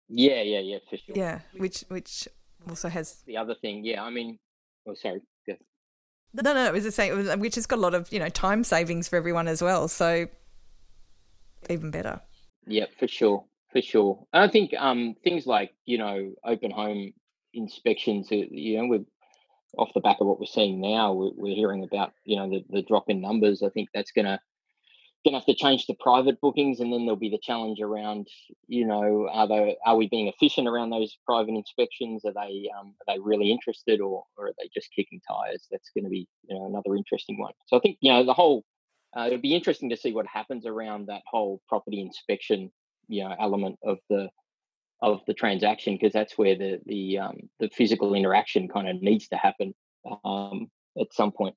Yeah, 0.08 0.42
yeah, 0.42 0.60
yeah, 0.60 0.78
for 0.90 0.98
sure. 0.98 1.16
Yeah, 1.16 1.40
which 1.58 1.82
which 1.90 2.28
also 2.68 2.90
has 2.90 3.22
the 3.26 3.38
other 3.38 3.56
thing. 3.56 3.84
Yeah, 3.86 4.04
I 4.04 4.10
mean, 4.10 4.40
oh, 4.88 4.96
sorry. 4.96 5.22
Yeah. 5.48 5.56
No, 6.34 6.54
no, 6.54 6.66
it 6.66 6.74
was 6.74 6.84
the 6.84 6.92
same. 6.92 7.40
Which 7.40 7.56
has 7.56 7.66
got 7.66 7.78
a 7.78 7.82
lot 7.82 7.94
of 7.94 8.12
you 8.12 8.20
know 8.20 8.30
time 8.30 8.64
savings 8.64 9.08
for 9.08 9.18
everyone 9.18 9.48
as 9.48 9.62
well. 9.62 9.88
So 9.88 10.28
even 11.70 11.92
better. 11.92 12.22
Yeah, 12.66 12.86
for 12.98 13.08
sure, 13.08 13.46
for 13.72 13.82
sure. 13.82 14.26
I 14.34 14.48
think 14.48 14.74
um 14.78 15.16
things 15.24 15.46
like 15.46 15.74
you 15.86 15.98
know 15.98 16.34
open 16.44 16.72
home 16.72 17.14
inspections, 17.54 18.28
you 18.32 18.78
know, 18.78 18.88
we're 18.88 19.06
off 19.78 19.94
the 19.94 20.02
back 20.02 20.18
of 20.20 20.28
what 20.28 20.40
we're 20.40 20.46
seeing 20.46 20.82
now, 20.82 21.14
we're, 21.14 21.32
we're 21.36 21.56
hearing 21.56 21.84
about, 21.84 22.14
you 22.26 22.36
know, 22.36 22.50
the, 22.50 22.66
the 22.70 22.82
drop 22.82 23.06
in 23.10 23.22
numbers. 23.22 23.62
I 23.64 23.70
think 23.70 23.90
that's 23.94 24.12
going 24.12 24.26
to 24.26 24.40
going 25.26 25.34
to 25.34 25.40
have 25.40 25.46
to 25.46 25.54
change 25.54 25.86
the 25.86 25.96
private 26.00 26.40
bookings, 26.40 26.80
and 26.80 26.94
then 26.94 27.02
there'll 27.02 27.18
be 27.18 27.30
the 27.30 27.40
challenge 27.42 27.82
around, 27.82 28.28
you 28.68 28.86
know, 28.86 29.28
are 29.32 29.48
they 29.48 29.76
are 29.86 29.98
we 29.98 30.08
being 30.08 30.28
efficient 30.28 30.68
around 30.68 30.92
those 30.92 31.18
private 31.26 31.56
inspections? 31.56 32.24
Are 32.26 32.34
they 32.34 32.70
um, 32.80 32.96
are 33.02 33.16
they 33.16 33.20
really 33.20 33.52
interested, 33.52 34.00
or 34.00 34.24
or 34.38 34.48
are 34.48 34.54
they 34.58 34.70
just 34.74 34.90
kicking 34.96 35.20
tires? 35.28 35.68
That's 35.70 35.90
going 35.94 36.06
to 36.06 36.10
be 36.10 36.28
you 36.48 36.58
know 36.58 36.66
another 36.66 36.96
interesting 36.96 37.38
one. 37.38 37.54
So 37.66 37.78
I 37.78 37.82
think 37.82 37.98
you 38.00 38.12
know 38.12 38.26
the 38.26 38.34
whole 38.34 38.64
uh, 39.18 39.26
it'll 39.28 39.40
be 39.40 39.56
interesting 39.56 39.90
to 39.90 39.98
see 39.98 40.14
what 40.14 40.26
happens 40.26 40.66
around 40.66 41.08
that 41.08 41.24
whole 41.28 41.62
property 41.68 42.02
inspection 42.02 42.72
you 43.10 43.24
know 43.24 43.36
element 43.40 43.78
of 43.84 43.98
the 44.10 44.30
of 45.02 45.22
the 45.28 45.34
transaction 45.34 45.96
because 45.96 46.14
that's 46.14 46.38
where 46.38 46.56
the 46.56 46.80
the 46.86 47.20
um, 47.20 47.38
the 47.60 47.70
physical 47.70 48.14
interaction 48.14 48.68
kind 48.68 48.88
of 48.88 49.02
needs 49.02 49.28
to 49.30 49.38
happen 49.38 49.74
um, 50.26 50.70
at 51.00 51.14
some 51.14 51.32
point. 51.32 51.56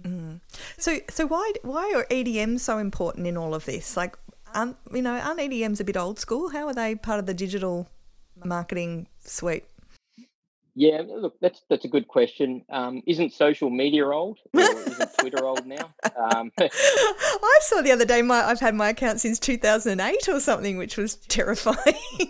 Mm. 0.00 0.40
So 0.78 0.98
so 1.08 1.26
why 1.26 1.52
why 1.62 1.92
are 1.94 2.04
EDMs 2.04 2.60
so 2.60 2.78
important 2.78 3.26
in 3.26 3.36
all 3.36 3.54
of 3.54 3.64
this? 3.64 3.96
Like, 3.96 4.16
you 4.54 5.02
know, 5.02 5.18
aren't 5.18 5.40
EDMs 5.40 5.80
a 5.80 5.84
bit 5.84 5.96
old 5.96 6.18
school? 6.18 6.50
How 6.50 6.66
are 6.66 6.74
they 6.74 6.94
part 6.94 7.18
of 7.18 7.26
the 7.26 7.34
digital 7.34 7.88
marketing 8.44 9.08
suite? 9.20 9.64
Yeah, 10.78 11.00
look, 11.08 11.40
that's 11.40 11.62
that's 11.70 11.86
a 11.86 11.88
good 11.88 12.06
question. 12.06 12.62
Um, 12.68 13.02
isn't 13.06 13.32
social 13.32 13.70
media 13.70 14.06
old, 14.06 14.38
or 14.52 14.60
isn't 14.60 15.10
Twitter 15.18 15.42
old 15.42 15.64
now? 15.64 15.94
Um, 16.04 16.52
I 16.60 17.58
saw 17.62 17.80
the 17.80 17.92
other 17.92 18.04
day. 18.04 18.20
My 18.20 18.44
I've 18.44 18.60
had 18.60 18.74
my 18.74 18.90
account 18.90 19.18
since 19.20 19.38
two 19.38 19.56
thousand 19.56 20.00
eight 20.00 20.28
or 20.28 20.38
something, 20.38 20.76
which 20.76 20.98
was 20.98 21.16
terrifying. 21.16 21.94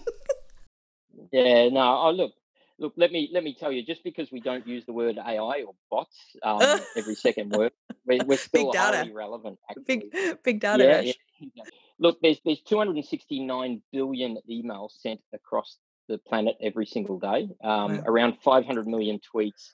yeah, 1.33 1.71
no. 1.71 1.99
Oh, 2.05 2.13
look, 2.13 2.35
look. 2.79 2.93
Let 2.97 3.11
me 3.11 3.31
let 3.33 3.43
me 3.43 3.53
tell 3.53 3.73
you. 3.73 3.85
Just 3.85 4.05
because 4.05 4.31
we 4.31 4.39
don't 4.39 4.65
use 4.65 4.87
the 4.87 4.93
word 4.93 5.19
AI 5.19 5.65
or 5.67 5.75
bots 5.91 6.37
um, 6.45 6.81
every 6.95 7.17
second 7.17 7.51
word, 7.51 7.73
we're, 8.07 8.25
we're 8.25 8.39
still 8.39 8.73
highly 8.73 9.13
relevant. 9.13 9.59
Actually. 9.69 9.85
Big 10.13 10.43
big 10.45 10.61
data. 10.61 10.85
Yeah, 10.85 11.13
yeah. 11.41 11.65
Look, 11.99 12.21
there's 12.23 12.39
there's 12.45 12.61
269 12.61 13.83
billion 13.91 14.39
emails 14.49 14.91
sent 15.01 15.21
across 15.33 15.79
the 16.09 16.19
planet 16.19 16.57
every 16.63 16.87
single 16.87 17.19
day. 17.19 17.49
Um, 17.63 17.99
wow. 17.99 18.03
Around 18.07 18.39
500 18.43 18.87
million 18.87 19.21
tweets, 19.35 19.73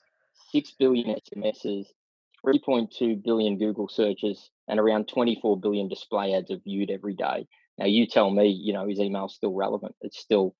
6 0.51 0.71
billion 0.79 1.15
SMSs, 1.15 1.87
3.2 2.45 3.23
billion 3.23 3.57
Google 3.57 3.87
searches, 3.87 4.49
and 4.67 4.79
around 4.79 5.07
24 5.07 5.59
billion 5.59 5.87
display 5.87 6.33
ads 6.33 6.51
are 6.51 6.57
viewed 6.57 6.89
every 6.89 7.15
day. 7.15 7.47
Now, 7.77 7.85
you 7.85 8.05
tell 8.05 8.29
me, 8.29 8.47
you 8.47 8.73
know, 8.73 8.87
is 8.89 8.99
email 8.99 9.27
still 9.29 9.53
relevant? 9.53 9.95
It's 10.01 10.19
still, 10.19 10.55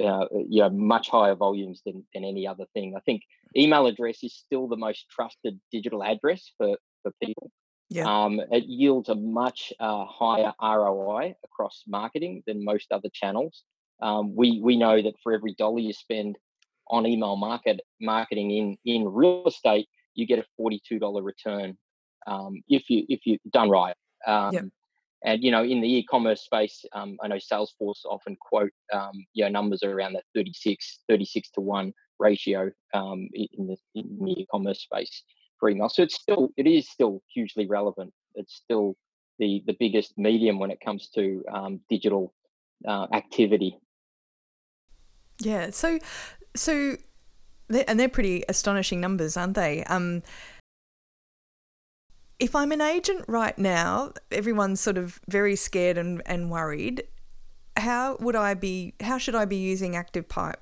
uh, 0.00 0.26
you 0.48 0.62
know, 0.62 0.70
much 0.70 1.08
higher 1.08 1.34
volumes 1.34 1.80
than, 1.86 2.04
than 2.12 2.24
any 2.24 2.46
other 2.46 2.66
thing. 2.74 2.94
I 2.96 3.00
think 3.00 3.22
email 3.56 3.86
address 3.86 4.22
is 4.22 4.34
still 4.34 4.68
the 4.68 4.76
most 4.76 5.06
trusted 5.10 5.58
digital 5.72 6.02
address 6.02 6.50
for, 6.58 6.76
for 7.02 7.12
people. 7.22 7.50
Yeah. 7.88 8.04
Um, 8.04 8.40
it 8.50 8.64
yields 8.64 9.08
a 9.08 9.14
much 9.14 9.72
uh, 9.80 10.04
higher 10.04 10.52
ROI 10.60 11.36
across 11.42 11.84
marketing 11.86 12.42
than 12.46 12.62
most 12.62 12.92
other 12.92 13.08
channels. 13.12 13.62
Um, 14.00 14.34
we 14.34 14.60
we 14.62 14.76
know 14.76 15.00
that 15.02 15.14
for 15.22 15.32
every 15.32 15.54
dollar 15.54 15.80
you 15.80 15.92
spend 15.92 16.36
on 16.88 17.06
email 17.06 17.36
market 17.36 17.80
marketing 18.00 18.50
in 18.50 18.78
in 18.84 19.08
real 19.08 19.44
estate, 19.46 19.88
you 20.14 20.26
get 20.26 20.38
a 20.38 20.44
forty 20.56 20.80
two 20.86 20.98
dollar 20.98 21.22
return 21.22 21.76
um, 22.26 22.62
if 22.68 22.88
you 22.88 23.04
if 23.08 23.20
you 23.24 23.38
done 23.50 23.70
right. 23.70 23.94
Um, 24.26 24.52
yep. 24.52 24.64
And 25.24 25.42
you 25.42 25.50
know, 25.50 25.64
in 25.64 25.80
the 25.80 25.92
e-commerce 25.92 26.42
space, 26.42 26.84
um, 26.92 27.16
I 27.20 27.26
know 27.26 27.36
Salesforce 27.36 28.04
often 28.04 28.36
quote 28.40 28.70
um, 28.92 29.26
you 29.32 29.44
know 29.44 29.50
numbers 29.50 29.82
around 29.82 30.12
that 30.12 30.24
36, 30.34 31.00
36 31.08 31.50
to 31.52 31.60
one 31.60 31.92
ratio 32.20 32.70
um, 32.94 33.28
in 33.32 33.66
the 33.66 33.76
in 33.94 34.18
the 34.20 34.42
e-commerce 34.42 34.82
space 34.82 35.24
for 35.58 35.70
email. 35.70 35.88
So 35.88 36.02
it's 36.02 36.14
still 36.14 36.50
it 36.56 36.68
is 36.68 36.88
still 36.88 37.20
hugely 37.34 37.66
relevant. 37.66 38.12
It's 38.34 38.54
still 38.54 38.96
the 39.40 39.62
the 39.66 39.76
biggest 39.78 40.16
medium 40.16 40.60
when 40.60 40.70
it 40.70 40.80
comes 40.80 41.08
to 41.16 41.42
um, 41.52 41.80
digital 41.90 42.32
uh, 42.86 43.08
activity 43.12 43.76
yeah. 45.40 45.70
So, 45.70 45.98
so, 46.54 46.96
they're, 47.68 47.84
and 47.86 47.98
they're 47.98 48.08
pretty 48.08 48.44
astonishing 48.48 49.00
numbers, 49.00 49.36
aren't 49.36 49.54
they? 49.54 49.84
Um, 49.84 50.22
if 52.38 52.54
I'm 52.54 52.72
an 52.72 52.80
agent 52.80 53.24
right 53.28 53.56
now, 53.58 54.12
everyone's 54.30 54.80
sort 54.80 54.96
of 54.96 55.20
very 55.28 55.56
scared 55.56 55.98
and, 55.98 56.22
and 56.24 56.50
worried. 56.50 57.04
How 57.76 58.16
would 58.20 58.36
I 58.36 58.54
be? 58.54 58.94
How 59.00 59.18
should 59.18 59.34
I 59.34 59.44
be 59.44 59.56
using 59.56 59.92
ActivePipe? 59.92 60.56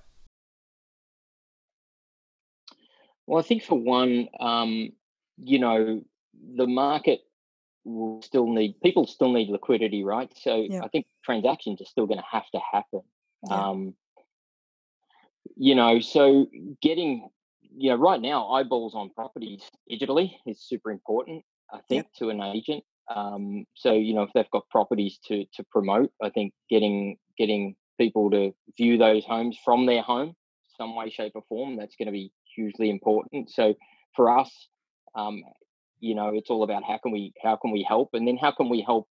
Well, 3.26 3.40
I 3.40 3.42
think 3.42 3.62
for 3.62 3.78
one, 3.78 4.28
um, 4.40 4.90
you 5.38 5.58
know, 5.58 6.02
the 6.56 6.66
market 6.66 7.20
will 7.84 8.20
still 8.22 8.46
need 8.48 8.80
people 8.82 9.06
still 9.06 9.32
need 9.32 9.48
liquidity, 9.48 10.04
right? 10.04 10.30
So 10.36 10.66
yeah. 10.68 10.82
I 10.82 10.88
think 10.88 11.06
transactions 11.24 11.80
are 11.80 11.86
still 11.86 12.06
going 12.06 12.18
to 12.18 12.26
have 12.30 12.48
to 12.50 12.60
happen. 12.72 13.02
Yeah. 13.48 13.68
Um, 13.68 13.94
you 15.56 15.74
know, 15.74 16.00
so 16.00 16.46
getting, 16.82 17.28
you 17.76 17.90
know, 17.90 17.96
right 17.96 18.20
now 18.20 18.48
eyeballs 18.50 18.94
on 18.94 19.10
properties 19.10 19.62
digitally 19.90 20.32
is 20.46 20.60
super 20.60 20.90
important, 20.90 21.42
I 21.72 21.80
think, 21.88 22.06
to 22.18 22.28
an 22.30 22.42
agent. 22.42 22.84
Um, 23.14 23.64
so 23.74 23.92
you 23.92 24.14
know, 24.14 24.22
if 24.22 24.30
they've 24.34 24.50
got 24.50 24.68
properties 24.68 25.18
to 25.28 25.44
to 25.54 25.64
promote, 25.70 26.10
I 26.22 26.30
think 26.30 26.52
getting 26.68 27.16
getting 27.38 27.76
people 27.98 28.30
to 28.30 28.52
view 28.76 28.98
those 28.98 29.24
homes 29.24 29.58
from 29.64 29.86
their 29.86 30.02
home, 30.02 30.34
some 30.76 30.94
way, 30.94 31.10
shape, 31.10 31.32
or 31.34 31.42
form, 31.48 31.76
that's 31.76 31.96
going 31.96 32.06
to 32.06 32.12
be 32.12 32.32
hugely 32.54 32.90
important. 32.90 33.50
So 33.50 33.74
for 34.14 34.38
us, 34.38 34.50
um, 35.14 35.42
you 36.00 36.14
know, 36.14 36.32
it's 36.34 36.50
all 36.50 36.62
about 36.62 36.84
how 36.84 36.98
can 36.98 37.12
we 37.12 37.32
how 37.42 37.56
can 37.56 37.70
we 37.70 37.84
help, 37.88 38.10
and 38.12 38.26
then 38.26 38.36
how 38.36 38.50
can 38.50 38.68
we 38.68 38.82
help 38.82 39.08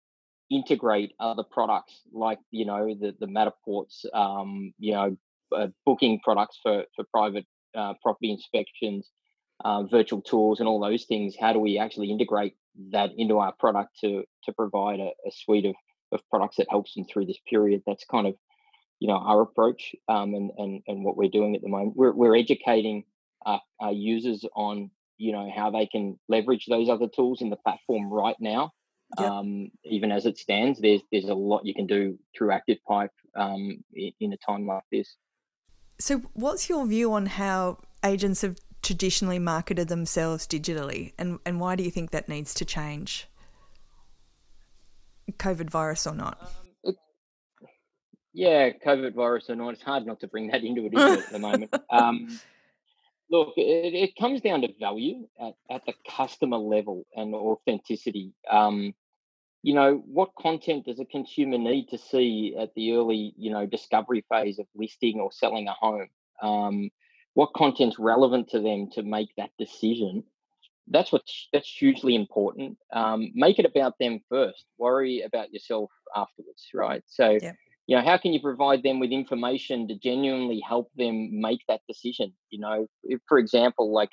integrate 0.52 1.12
other 1.20 1.44
products 1.44 2.02
like 2.14 2.40
you 2.52 2.66
know 2.66 2.94
the 3.00 3.16
the 3.20 3.28
Matterports, 3.28 4.06
um, 4.14 4.74
you 4.78 4.94
know, 4.94 5.18
uh, 5.56 5.68
booking 5.86 6.20
products 6.24 6.60
for 6.62 6.86
for 6.96 7.06
private 7.12 7.46
uh, 7.76 7.94
property 8.02 8.32
inspections, 8.32 9.10
uh, 9.64 9.84
virtual 9.84 10.22
tours, 10.22 10.60
and 10.60 10.68
all 10.68 10.80
those 10.80 11.06
things. 11.06 11.36
How 11.40 11.54
do 11.54 11.60
we 11.60 11.78
actually 11.78 12.12
integrate 12.12 12.56
that 12.92 13.12
into 13.18 13.38
our 13.40 13.54
product 13.54 14.00
to 14.02 14.24
to 14.46 14.54
provide 14.54 15.00
a, 15.00 15.12
a 15.28 15.32
suite 15.32 15.66
of 15.66 15.76
of 16.12 16.22
products 16.30 16.58
that 16.58 16.68
helps 16.70 16.94
them 16.94 17.06
through 17.06 17.26
this 17.26 17.40
period? 17.50 17.82
That's 17.86 18.06
kind 18.06 18.28
of 18.28 18.36
you 19.00 19.08
know 19.08 19.18
our 19.18 19.42
approach 19.42 19.96
um, 20.08 20.34
and 20.34 20.52
and 20.58 20.82
and 20.88 21.04
what 21.04 21.18
we're 21.18 21.30
doing 21.30 21.56
at 21.56 21.62
the 21.62 21.70
moment. 21.70 21.96
We're 21.96 22.14
we're 22.14 22.36
educating 22.36 23.04
our, 23.46 23.62
our 23.80 23.92
users 23.92 24.46
on 24.56 24.92
you 25.18 25.32
know 25.32 25.50
how 25.56 25.72
they 25.72 25.88
can 25.88 26.20
leverage 26.28 26.66
those 26.68 26.90
other 26.90 27.08
tools 27.08 27.42
in 27.42 27.50
the 27.50 27.58
platform 27.58 28.12
right 28.12 28.36
now 28.40 28.74
Yep. 29.20 29.30
Um, 29.30 29.72
even 29.86 30.12
as 30.12 30.26
it 30.26 30.38
stands, 30.38 30.82
there's 30.82 31.02
there's 31.12 31.30
a 31.30 31.34
lot 31.34 31.66
you 31.66 31.74
can 31.74 31.86
do 31.86 32.18
through 32.36 32.50
ActivePipe 32.50 33.10
um, 33.36 33.84
in, 33.94 34.12
in, 34.20 34.34
a 34.34 34.38
time 34.38 34.66
like 34.68 34.84
this. 34.92 35.16
So, 36.00 36.20
what's 36.34 36.70
your 36.70 36.86
view 36.86 37.14
on 37.14 37.26
how 37.26 37.80
agents 38.04 38.42
have 38.42 38.58
traditionally 38.82 39.40
marketed 39.40 39.88
themselves 39.88 40.46
digitally, 40.46 41.14
and, 41.18 41.40
and 41.46 41.60
why 41.60 41.76
do 41.76 41.84
you 41.84 41.92
think 41.92 42.12
that 42.12 42.30
needs 42.30 42.54
to 42.56 42.66
change? 42.66 43.28
COVID 45.32 45.70
virus 45.70 46.06
or 46.06 46.14
not? 46.14 46.38
Um, 46.42 46.48
it, 46.84 46.96
yeah, 48.34 48.70
COVID 48.86 49.16
virus 49.16 49.50
or 49.50 49.56
not, 49.56 49.74
it's 49.74 49.82
hard 49.82 50.06
not 50.06 50.20
to 50.20 50.28
bring 50.28 50.48
that 50.48 50.64
into 50.64 50.86
it, 50.86 50.94
at 50.94 51.32
the 51.32 51.40
moment. 51.40 51.74
Um, 51.90 52.40
look, 53.30 53.54
it, 53.58 53.94
it, 53.94 54.16
comes 54.20 54.42
down 54.42 54.62
to 54.62 54.70
value 54.80 55.28
at, 55.40 55.54
at 55.70 55.86
the 55.86 55.94
customer 56.08 56.58
level 56.58 57.06
and 57.16 57.34
authenticity. 57.34 58.34
Um, 58.52 58.94
you 59.66 59.74
know, 59.74 60.04
what 60.06 60.30
content 60.38 60.86
does 60.86 61.00
a 61.00 61.06
consumer 61.06 61.58
need 61.58 61.88
to 61.88 61.98
see 61.98 62.56
at 62.56 62.76
the 62.76 62.94
early, 62.94 63.34
you 63.36 63.50
know, 63.50 63.66
discovery 63.66 64.24
phase 64.30 64.60
of 64.60 64.68
listing 64.76 65.20
or 65.20 65.32
selling 65.32 65.68
a 65.68 65.74
home? 65.74 66.08
Um, 66.40 66.92
what 67.34 67.50
content's 67.56 67.98
relevant 67.98 68.50
to 68.50 68.60
them 68.60 68.92
to 68.92 69.02
make 69.02 69.30
that 69.38 69.50
decision? 69.58 70.24
That's 70.88 71.12
what 71.12 71.24
that's 71.52 71.68
hugely 71.68 72.14
important. 72.14 72.78
Um, 72.94 73.32
make 73.34 73.58
it 73.58 73.66
about 73.66 73.96
them 74.00 74.20
first. 74.30 74.66
Worry 74.78 75.22
about 75.22 75.52
yourself 75.52 75.90
afterwards, 76.16 76.68
right? 76.72 77.02
So, 77.08 77.40
yeah. 77.42 77.54
you 77.88 77.98
know, 77.98 78.04
how 78.04 78.18
can 78.18 78.34
you 78.34 78.42
provide 78.42 78.84
them 78.84 79.00
with 79.00 79.10
information 79.10 79.88
to 79.88 79.96
genuinely 79.96 80.60
help 80.60 80.92
them 80.96 81.42
make 81.42 81.62
that 81.70 81.82
decision? 81.90 82.34
You 82.52 82.60
know, 82.60 82.88
if, 83.04 83.20
for 83.28 83.40
example, 83.40 83.92
like 83.92 84.12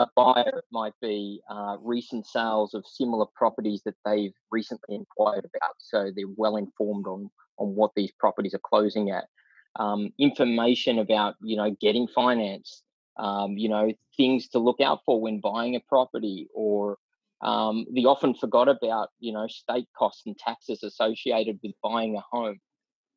a 0.00 0.10
buyer 0.16 0.62
might 0.72 0.94
be 1.02 1.40
uh, 1.50 1.76
recent 1.80 2.26
sales 2.26 2.74
of 2.74 2.84
similar 2.86 3.26
properties 3.34 3.82
that 3.84 3.94
they've 4.04 4.32
recently 4.50 4.96
inquired 4.96 5.44
about, 5.44 5.74
so 5.78 6.10
they're 6.14 6.24
well 6.36 6.56
informed 6.56 7.06
on 7.06 7.30
on 7.58 7.74
what 7.74 7.90
these 7.94 8.10
properties 8.18 8.54
are 8.54 8.60
closing 8.64 9.10
at. 9.10 9.26
Um, 9.78 10.10
information 10.18 10.98
about 10.98 11.34
you 11.42 11.56
know 11.56 11.76
getting 11.80 12.08
finance, 12.08 12.82
um, 13.18 13.56
you 13.56 13.68
know 13.68 13.92
things 14.16 14.48
to 14.48 14.58
look 14.58 14.80
out 14.80 15.00
for 15.04 15.20
when 15.20 15.40
buying 15.40 15.76
a 15.76 15.80
property, 15.80 16.48
or 16.54 16.98
um, 17.42 17.86
the 17.92 18.06
often 18.06 18.34
forgot 18.34 18.68
about 18.68 19.10
you 19.20 19.32
know 19.32 19.46
state 19.48 19.88
costs 19.96 20.22
and 20.26 20.36
taxes 20.38 20.82
associated 20.82 21.60
with 21.62 21.72
buying 21.82 22.16
a 22.16 22.24
home. 22.32 22.58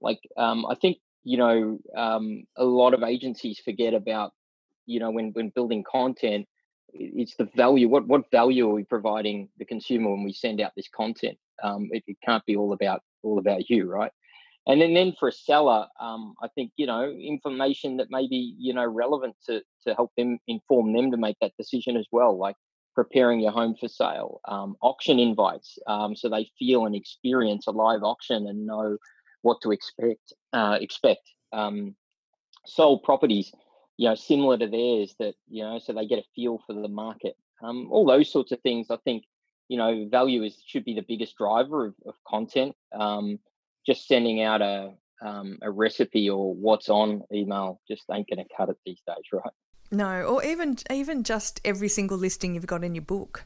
Like 0.02 0.20
um, 0.38 0.66
I 0.66 0.76
think 0.76 0.98
you 1.24 1.38
know 1.38 1.80
um, 1.96 2.44
a 2.58 2.66
lot 2.66 2.94
of 2.94 3.04
agencies 3.04 3.62
forget 3.64 3.94
about 3.94 4.34
you 4.86 5.00
know 5.00 5.12
when 5.12 5.32
when 5.32 5.50
building 5.50 5.84
content 5.90 6.46
it's 6.94 7.36
the 7.36 7.50
value. 7.56 7.90
What 7.90 8.08
what 8.08 8.30
value 8.32 8.70
are 8.70 8.74
we 8.74 8.84
providing 8.84 9.50
the 9.58 9.66
consumer 9.66 10.12
when 10.12 10.24
we 10.24 10.34
send 10.34 10.62
out 10.62 10.72
this 10.76 10.90
content? 10.96 11.38
Um, 11.64 11.90
it, 11.92 12.04
it, 12.08 12.18
can't 12.24 12.46
be 12.46 12.56
all 12.56 12.74
about 12.74 13.02
all 13.24 13.40
about 13.40 13.70
you, 13.70 13.90
right? 13.90 14.12
And 14.66 14.82
then, 14.82 14.94
then 14.94 15.14
for 15.20 15.28
a 15.28 15.32
seller, 15.32 15.88
um, 16.00 16.36
I 16.42 16.48
think 16.56 16.72
you 16.78 16.86
know 16.86 17.10
information 17.10 17.98
that 17.98 18.08
may 18.10 18.28
be 18.28 18.56
you 18.58 18.74
know 18.74 18.86
relevant 18.86 19.36
to 19.48 19.62
to 19.88 19.94
help 19.96 20.12
them 20.18 20.40
inform 20.48 20.94
them 20.94 21.12
to 21.12 21.18
make 21.18 21.38
that 21.42 21.54
decision 21.58 21.98
as 21.98 22.08
well, 22.12 22.38
like 22.38 22.56
preparing 22.96 23.40
your 23.40 23.52
home 23.52 23.76
for 23.80 23.88
sale, 23.88 24.40
um, 24.48 24.76
auction 24.82 25.20
invites, 25.20 25.80
um, 25.88 26.16
so 26.16 26.30
they 26.30 26.50
feel 26.60 26.86
and 26.86 26.96
experience 26.96 27.66
a 27.68 27.72
live 27.72 28.04
auction 28.04 28.48
and 28.48 28.66
know 28.66 28.98
what 29.42 29.58
to 29.62 29.72
expect. 29.72 30.34
Uh, 30.54 30.78
expect 30.80 31.28
um, 31.52 31.96
sold 32.66 33.04
properties, 33.04 33.52
you 33.98 34.10
know, 34.10 34.16
similar 34.16 34.58
to 34.58 34.68
theirs 34.68 35.16
that 35.20 35.36
you 35.50 35.64
know, 35.64 35.80
so 35.80 35.94
they 35.94 36.08
get 36.08 36.20
a 36.20 36.26
feel 36.36 36.62
for 36.66 36.74
the 36.74 36.88
market. 36.88 37.36
Um, 37.64 37.88
all 37.92 38.06
those 38.06 38.32
sorts 38.32 38.52
of 38.52 38.60
things. 38.62 38.88
I 38.90 38.98
think 38.98 39.24
you 39.70 39.78
know, 39.78 40.08
value 40.10 40.44
is 40.44 40.62
should 40.66 40.86
be 40.86 40.94
the 40.94 41.06
biggest 41.08 41.38
driver 41.38 41.88
of, 41.88 41.96
of 42.06 42.16
content. 42.28 42.76
Um, 42.92 43.40
just 43.86 44.08
sending 44.08 44.42
out 44.42 44.62
a 44.62 44.94
um, 45.22 45.58
a 45.62 45.72
recipe 45.72 46.30
or 46.30 46.54
what's 46.54 46.90
on 46.90 47.24
email 47.32 47.80
just 47.88 48.04
ain't 48.12 48.30
going 48.30 48.46
to 48.46 48.56
cut 48.56 48.70
it 48.70 48.78
these 48.86 49.02
days, 49.08 49.24
right? 49.34 49.54
No, 49.92 50.24
or 50.24 50.44
even 50.44 50.78
even 50.92 51.24
just 51.24 51.62
every 51.64 51.90
single 51.90 52.18
listing 52.18 52.56
you've 52.56 52.68
got 52.68 52.84
in 52.84 52.96
your 52.96 53.04
book 53.04 53.46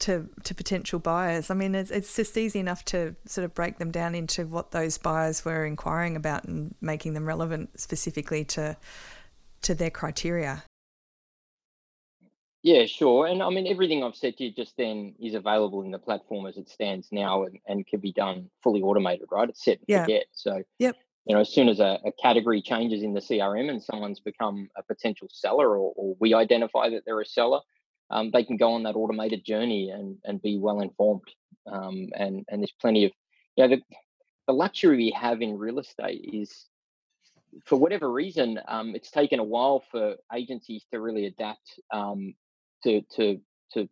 to 0.00 0.28
to 0.44 0.54
potential 0.54 0.98
buyers. 0.98 1.50
I 1.50 1.54
mean, 1.54 1.74
it's 1.74 1.90
it's 1.90 2.14
just 2.14 2.36
easy 2.36 2.58
enough 2.58 2.84
to 2.86 3.14
sort 3.26 3.44
of 3.44 3.54
break 3.54 3.78
them 3.78 3.90
down 3.90 4.14
into 4.14 4.46
what 4.46 4.70
those 4.70 4.98
buyers 4.98 5.44
were 5.44 5.64
inquiring 5.64 6.16
about 6.16 6.44
and 6.44 6.74
making 6.80 7.14
them 7.14 7.26
relevant 7.26 7.78
specifically 7.78 8.44
to 8.46 8.76
to 9.62 9.74
their 9.74 9.90
criteria. 9.90 10.64
Yeah, 12.62 12.86
sure. 12.86 13.26
And 13.28 13.44
I 13.44 13.50
mean, 13.50 13.68
everything 13.68 14.02
I've 14.02 14.16
said 14.16 14.36
to 14.38 14.44
you 14.44 14.50
just 14.50 14.76
then 14.76 15.14
is 15.20 15.34
available 15.34 15.82
in 15.82 15.92
the 15.92 16.00
platform 16.00 16.46
as 16.46 16.56
it 16.56 16.68
stands 16.68 17.06
now 17.12 17.44
and, 17.44 17.60
and 17.68 17.86
can 17.86 18.00
be 18.00 18.12
done 18.12 18.50
fully 18.60 18.82
automated, 18.82 19.28
right? 19.30 19.48
It's 19.48 19.64
set 19.64 19.78
and 19.78 19.84
Yeah. 19.86 20.02
forget. 20.02 20.24
So, 20.32 20.62
Yep. 20.80 20.96
you 21.26 21.34
know, 21.36 21.40
as 21.40 21.52
soon 21.52 21.68
as 21.68 21.78
a, 21.78 22.00
a 22.04 22.10
category 22.20 22.60
changes 22.60 23.04
in 23.04 23.14
the 23.14 23.20
CRM 23.20 23.70
and 23.70 23.80
someone's 23.80 24.18
become 24.18 24.68
a 24.76 24.82
potential 24.82 25.28
seller 25.30 25.78
or, 25.78 25.92
or 25.96 26.16
we 26.18 26.34
identify 26.34 26.88
that 26.90 27.04
they're 27.06 27.20
a 27.20 27.26
seller, 27.26 27.60
um, 28.10 28.32
they 28.32 28.42
can 28.42 28.56
go 28.56 28.72
on 28.72 28.82
that 28.82 28.96
automated 28.96 29.44
journey 29.44 29.90
and, 29.90 30.16
and 30.24 30.42
be 30.42 30.58
well 30.58 30.80
informed. 30.80 31.22
Um, 31.70 32.08
and, 32.16 32.44
and 32.48 32.62
there's 32.62 32.74
plenty 32.80 33.04
of, 33.04 33.12
you 33.54 33.68
know, 33.68 33.76
the, 33.76 33.82
the 34.48 34.54
luxury 34.54 34.96
we 34.96 35.10
have 35.12 35.40
in 35.40 35.56
real 35.56 35.78
estate 35.78 36.28
is 36.32 36.66
for 37.64 37.76
whatever 37.76 38.10
reason, 38.10 38.60
um, 38.68 38.94
it's 38.94 39.10
taken 39.10 39.38
a 39.38 39.44
while 39.44 39.82
for 39.90 40.16
agencies 40.34 40.84
to 40.92 41.00
really 41.00 41.26
adapt 41.26 41.80
um, 41.92 42.34
to 42.84 43.02
to 43.16 43.40
to 43.72 43.88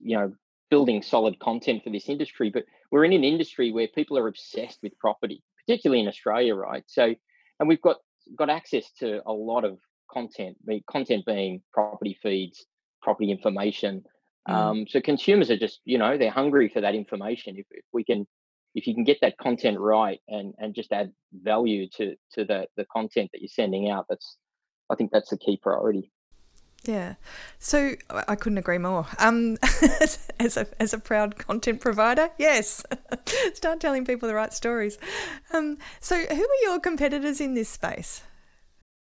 you 0.00 0.16
know 0.16 0.32
building 0.70 1.02
solid 1.02 1.38
content 1.38 1.82
for 1.82 1.90
this 1.90 2.08
industry. 2.08 2.50
But 2.50 2.64
we're 2.90 3.04
in 3.04 3.12
an 3.12 3.24
industry 3.24 3.72
where 3.72 3.88
people 3.88 4.18
are 4.18 4.28
obsessed 4.28 4.78
with 4.82 4.98
property, 4.98 5.42
particularly 5.66 6.02
in 6.02 6.08
Australia, 6.08 6.54
right? 6.54 6.84
So, 6.86 7.14
and 7.58 7.68
we've 7.68 7.82
got 7.82 7.96
got 8.36 8.50
access 8.50 8.90
to 9.00 9.20
a 9.26 9.32
lot 9.32 9.64
of 9.64 9.78
content. 10.10 10.56
The 10.64 10.82
content 10.90 11.24
being 11.26 11.62
property 11.72 12.18
feeds, 12.22 12.66
property 13.02 13.30
information. 13.30 14.04
Mm. 14.48 14.54
Um, 14.54 14.86
so 14.88 15.00
consumers 15.00 15.50
are 15.50 15.58
just 15.58 15.80
you 15.84 15.98
know 15.98 16.16
they're 16.16 16.30
hungry 16.30 16.68
for 16.68 16.80
that 16.80 16.94
information. 16.94 17.56
If, 17.56 17.66
if 17.70 17.84
we 17.92 18.04
can 18.04 18.26
if 18.74 18.86
you 18.86 18.94
can 18.94 19.04
get 19.04 19.18
that 19.22 19.38
content 19.38 19.78
right 19.78 20.20
and 20.28 20.54
and 20.58 20.74
just 20.74 20.92
add 20.92 21.12
value 21.32 21.88
to 21.96 22.16
to 22.34 22.44
the 22.44 22.66
the 22.76 22.84
content 22.86 23.30
that 23.32 23.40
you're 23.40 23.48
sending 23.48 23.90
out, 23.90 24.06
that's 24.08 24.36
I 24.90 24.94
think 24.94 25.10
that's 25.10 25.30
the 25.30 25.38
key 25.38 25.56
priority. 25.56 26.10
Yeah. 26.84 27.14
So 27.58 27.94
I 28.10 28.36
couldn't 28.36 28.58
agree 28.58 28.78
more. 28.78 29.06
Um, 29.18 29.58
as 30.40 30.56
a 30.56 30.66
as 30.80 30.94
a 30.94 30.98
proud 30.98 31.36
content 31.36 31.80
provider, 31.80 32.30
yes, 32.38 32.84
start 33.54 33.80
telling 33.80 34.04
people 34.04 34.28
the 34.28 34.34
right 34.34 34.52
stories. 34.52 34.98
Um, 35.52 35.78
so 36.00 36.16
who 36.16 36.42
are 36.42 36.62
your 36.62 36.80
competitors 36.80 37.40
in 37.40 37.54
this 37.54 37.68
space? 37.68 38.22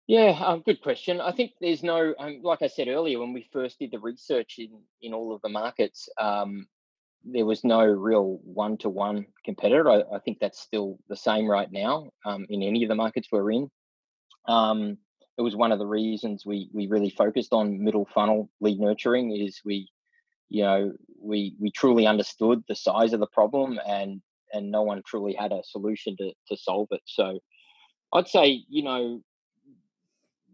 Yeah, 0.07 0.41
um, 0.43 0.61
good 0.65 0.81
question. 0.81 1.19
I 1.19 1.33
think 1.33 1.51
there's 1.59 1.83
no, 1.83 2.15
um, 2.17 2.39
like 2.41 2.61
I 2.61 2.67
said 2.67 2.87
earlier, 2.87 3.19
when 3.19 3.33
we 3.33 3.45
first 3.51 3.77
did 3.77 3.91
the 3.91 3.99
research 3.99 4.55
in 4.57 4.69
in 5.01 5.13
all 5.13 5.35
of 5.35 5.41
the 5.41 5.49
markets, 5.49 6.09
um, 6.19 6.67
there 7.31 7.45
was 7.45 7.63
no 7.63 7.83
real 7.83 8.39
one 8.43 8.77
to 8.77 8.89
one 8.89 9.25
competitor. 9.43 9.89
I, 9.89 10.03
I 10.15 10.19
think 10.19 10.39
that's 10.39 10.59
still 10.59 10.97
the 11.09 11.15
same 11.15 11.47
right 11.47 11.71
now 11.71 12.09
um, 12.25 12.45
in 12.49 12.63
any 12.63 12.83
of 12.83 12.89
the 12.89 12.95
markets 12.95 13.27
we're 13.31 13.51
in. 13.51 13.69
Um, 14.47 14.97
it 15.37 15.41
was 15.41 15.55
one 15.55 15.71
of 15.71 15.79
the 15.79 15.85
reasons 15.85 16.45
we 16.45 16.69
we 16.73 16.87
really 16.87 17.09
focused 17.09 17.53
on 17.53 17.83
middle 17.83 18.07
funnel 18.13 18.49
lead 18.59 18.79
nurturing. 18.79 19.35
Is 19.35 19.61
we, 19.63 19.89
you 20.49 20.63
know, 20.63 20.93
we 21.21 21.55
we 21.59 21.71
truly 21.71 22.07
understood 22.07 22.63
the 22.67 22.75
size 22.75 23.13
of 23.13 23.19
the 23.19 23.27
problem 23.27 23.79
and 23.87 24.21
and 24.53 24.71
no 24.71 24.81
one 24.83 25.01
truly 25.05 25.33
had 25.33 25.51
a 25.51 25.61
solution 25.63 26.15
to 26.17 26.31
to 26.47 26.57
solve 26.57 26.87
it. 26.91 27.01
So 27.05 27.39
I'd 28.13 28.27
say, 28.27 28.63
you 28.69 28.83
know, 28.83 29.21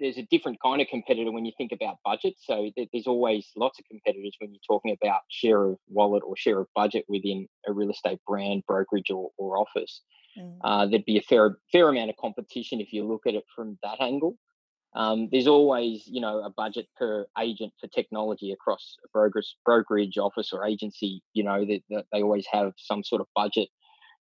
there's 0.03 0.17
a 0.17 0.27
different 0.29 0.59
kind 0.61 0.81
of 0.81 0.87
competitor 0.89 1.31
when 1.31 1.45
you 1.45 1.53
think 1.57 1.71
about 1.71 1.95
budget. 2.03 2.35
So 2.37 2.69
there's 2.75 3.07
always 3.07 3.47
lots 3.55 3.79
of 3.79 3.85
competitors 3.85 4.35
when 4.39 4.51
you're 4.51 4.59
talking 4.67 4.95
about 5.01 5.21
share 5.29 5.63
of 5.63 5.77
wallet 5.87 6.23
or 6.27 6.35
share 6.35 6.59
of 6.59 6.67
budget 6.75 7.05
within 7.07 7.47
a 7.65 7.71
real 7.71 7.89
estate 7.89 8.19
brand, 8.27 8.63
brokerage, 8.67 9.09
or, 9.09 9.29
or 9.37 9.57
office. 9.57 10.01
Mm. 10.37 10.57
Uh, 10.61 10.85
there'd 10.87 11.05
be 11.05 11.17
a 11.17 11.21
fair 11.21 11.57
fair 11.71 11.87
amount 11.87 12.09
of 12.09 12.17
competition 12.17 12.81
if 12.81 12.91
you 12.91 13.07
look 13.07 13.21
at 13.25 13.33
it 13.33 13.45
from 13.55 13.79
that 13.81 14.01
angle. 14.01 14.37
Um, 14.93 15.29
there's 15.31 15.47
always, 15.47 16.03
you 16.05 16.19
know, 16.19 16.43
a 16.43 16.49
budget 16.49 16.87
per 16.97 17.25
agent 17.39 17.71
for 17.79 17.87
technology 17.87 18.51
across 18.51 18.97
a 19.05 19.07
brokerage, 19.13 19.55
brokerage 19.65 20.17
office 20.17 20.51
or 20.51 20.65
agency. 20.65 21.23
You 21.33 21.45
know 21.45 21.65
that, 21.65 21.79
that 21.89 22.05
they 22.11 22.21
always 22.21 22.45
have 22.51 22.73
some 22.77 23.03
sort 23.05 23.21
of 23.21 23.27
budget 23.35 23.69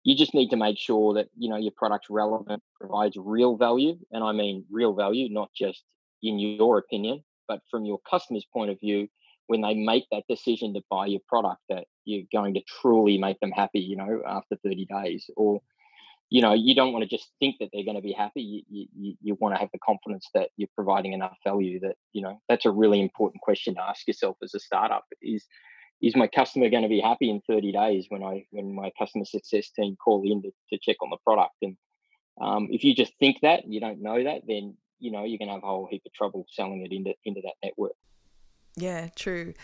you 0.04 0.16
just 0.16 0.34
need 0.34 0.48
to 0.48 0.56
make 0.56 0.78
sure 0.78 1.14
that 1.14 1.28
you 1.36 1.48
know 1.48 1.56
your 1.56 1.72
product's 1.76 2.10
relevant 2.10 2.62
provides 2.78 3.16
real 3.18 3.56
value 3.56 3.98
and 4.12 4.24
i 4.24 4.32
mean 4.32 4.64
real 4.70 4.94
value 4.94 5.28
not 5.30 5.50
just 5.56 5.84
in 6.22 6.38
your 6.38 6.78
opinion 6.78 7.22
but 7.48 7.60
from 7.70 7.84
your 7.84 7.98
customer's 8.08 8.46
point 8.52 8.70
of 8.70 8.78
view 8.80 9.08
when 9.46 9.62
they 9.62 9.74
make 9.74 10.04
that 10.12 10.22
decision 10.28 10.72
to 10.72 10.80
buy 10.90 11.06
your 11.06 11.20
product 11.28 11.60
that 11.68 11.84
you're 12.04 12.26
going 12.32 12.54
to 12.54 12.60
truly 12.80 13.18
make 13.18 13.38
them 13.40 13.50
happy 13.50 13.80
you 13.80 13.96
know 13.96 14.22
after 14.26 14.56
30 14.64 14.86
days 14.86 15.28
or 15.36 15.60
you 16.30 16.40
know 16.40 16.54
you 16.54 16.74
don't 16.74 16.92
want 16.92 17.02
to 17.02 17.08
just 17.08 17.30
think 17.40 17.56
that 17.58 17.68
they're 17.72 17.84
going 17.84 17.96
to 17.96 18.02
be 18.02 18.12
happy 18.12 18.64
you, 18.70 18.86
you, 18.96 19.14
you 19.20 19.36
want 19.40 19.54
to 19.54 19.60
have 19.60 19.70
the 19.72 19.78
confidence 19.84 20.28
that 20.32 20.50
you're 20.56 20.68
providing 20.74 21.12
enough 21.12 21.36
value 21.44 21.80
that 21.80 21.96
you 22.12 22.22
know 22.22 22.40
that's 22.48 22.66
a 22.66 22.70
really 22.70 23.00
important 23.00 23.42
question 23.42 23.74
to 23.74 23.82
ask 23.82 24.06
yourself 24.06 24.36
as 24.42 24.54
a 24.54 24.60
startup 24.60 25.04
is 25.20 25.44
is 26.02 26.16
my 26.16 26.26
customer 26.26 26.70
going 26.70 26.82
to 26.82 26.88
be 26.88 27.00
happy 27.00 27.30
in 27.30 27.40
30 27.46 27.72
days 27.72 28.06
when 28.08 28.22
I 28.22 28.44
when 28.50 28.74
my 28.74 28.90
customer 28.98 29.24
success 29.24 29.70
team 29.70 29.96
call 30.02 30.22
in 30.24 30.42
to, 30.42 30.50
to 30.70 30.78
check 30.80 30.96
on 31.02 31.10
the 31.10 31.18
product? 31.24 31.54
And 31.62 31.76
um, 32.40 32.68
if 32.70 32.84
you 32.84 32.94
just 32.94 33.12
think 33.18 33.38
that 33.42 33.64
you 33.66 33.80
don't 33.80 34.02
know 34.02 34.22
that, 34.22 34.42
then 34.46 34.76
you 34.98 35.10
know 35.10 35.24
you're 35.24 35.38
going 35.38 35.48
to 35.48 35.54
have 35.54 35.62
a 35.62 35.66
whole 35.66 35.88
heap 35.90 36.02
of 36.06 36.12
trouble 36.12 36.46
selling 36.50 36.84
it 36.84 36.94
into 36.94 37.12
into 37.24 37.40
that 37.42 37.54
network. 37.62 37.92
Yeah, 38.76 39.08
true. 39.14 39.54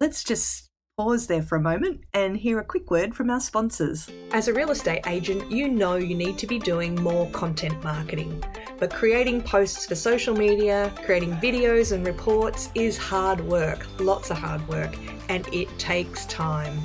Let's 0.00 0.24
just 0.24 0.70
pause 0.96 1.26
there 1.26 1.42
for 1.42 1.56
a 1.56 1.60
moment 1.60 2.00
and 2.12 2.36
hear 2.36 2.60
a 2.60 2.64
quick 2.64 2.88
word 2.88 3.16
from 3.16 3.28
our 3.28 3.40
sponsors. 3.40 4.08
As 4.30 4.46
a 4.46 4.54
real 4.54 4.70
estate 4.70 5.04
agent, 5.08 5.50
you 5.50 5.68
know 5.68 5.96
you 5.96 6.14
need 6.14 6.38
to 6.38 6.46
be 6.46 6.60
doing 6.60 6.94
more 7.02 7.28
content 7.30 7.82
marketing. 7.82 8.44
But 8.78 8.94
creating 8.94 9.42
posts 9.42 9.86
for 9.86 9.96
social 9.96 10.36
media, 10.36 10.92
creating 11.04 11.32
videos 11.38 11.90
and 11.90 12.06
reports 12.06 12.70
is 12.76 12.96
hard 12.96 13.40
work, 13.40 13.88
lots 13.98 14.30
of 14.30 14.38
hard 14.38 14.66
work, 14.68 14.96
and 15.28 15.48
it 15.52 15.68
takes 15.80 16.26
time. 16.26 16.78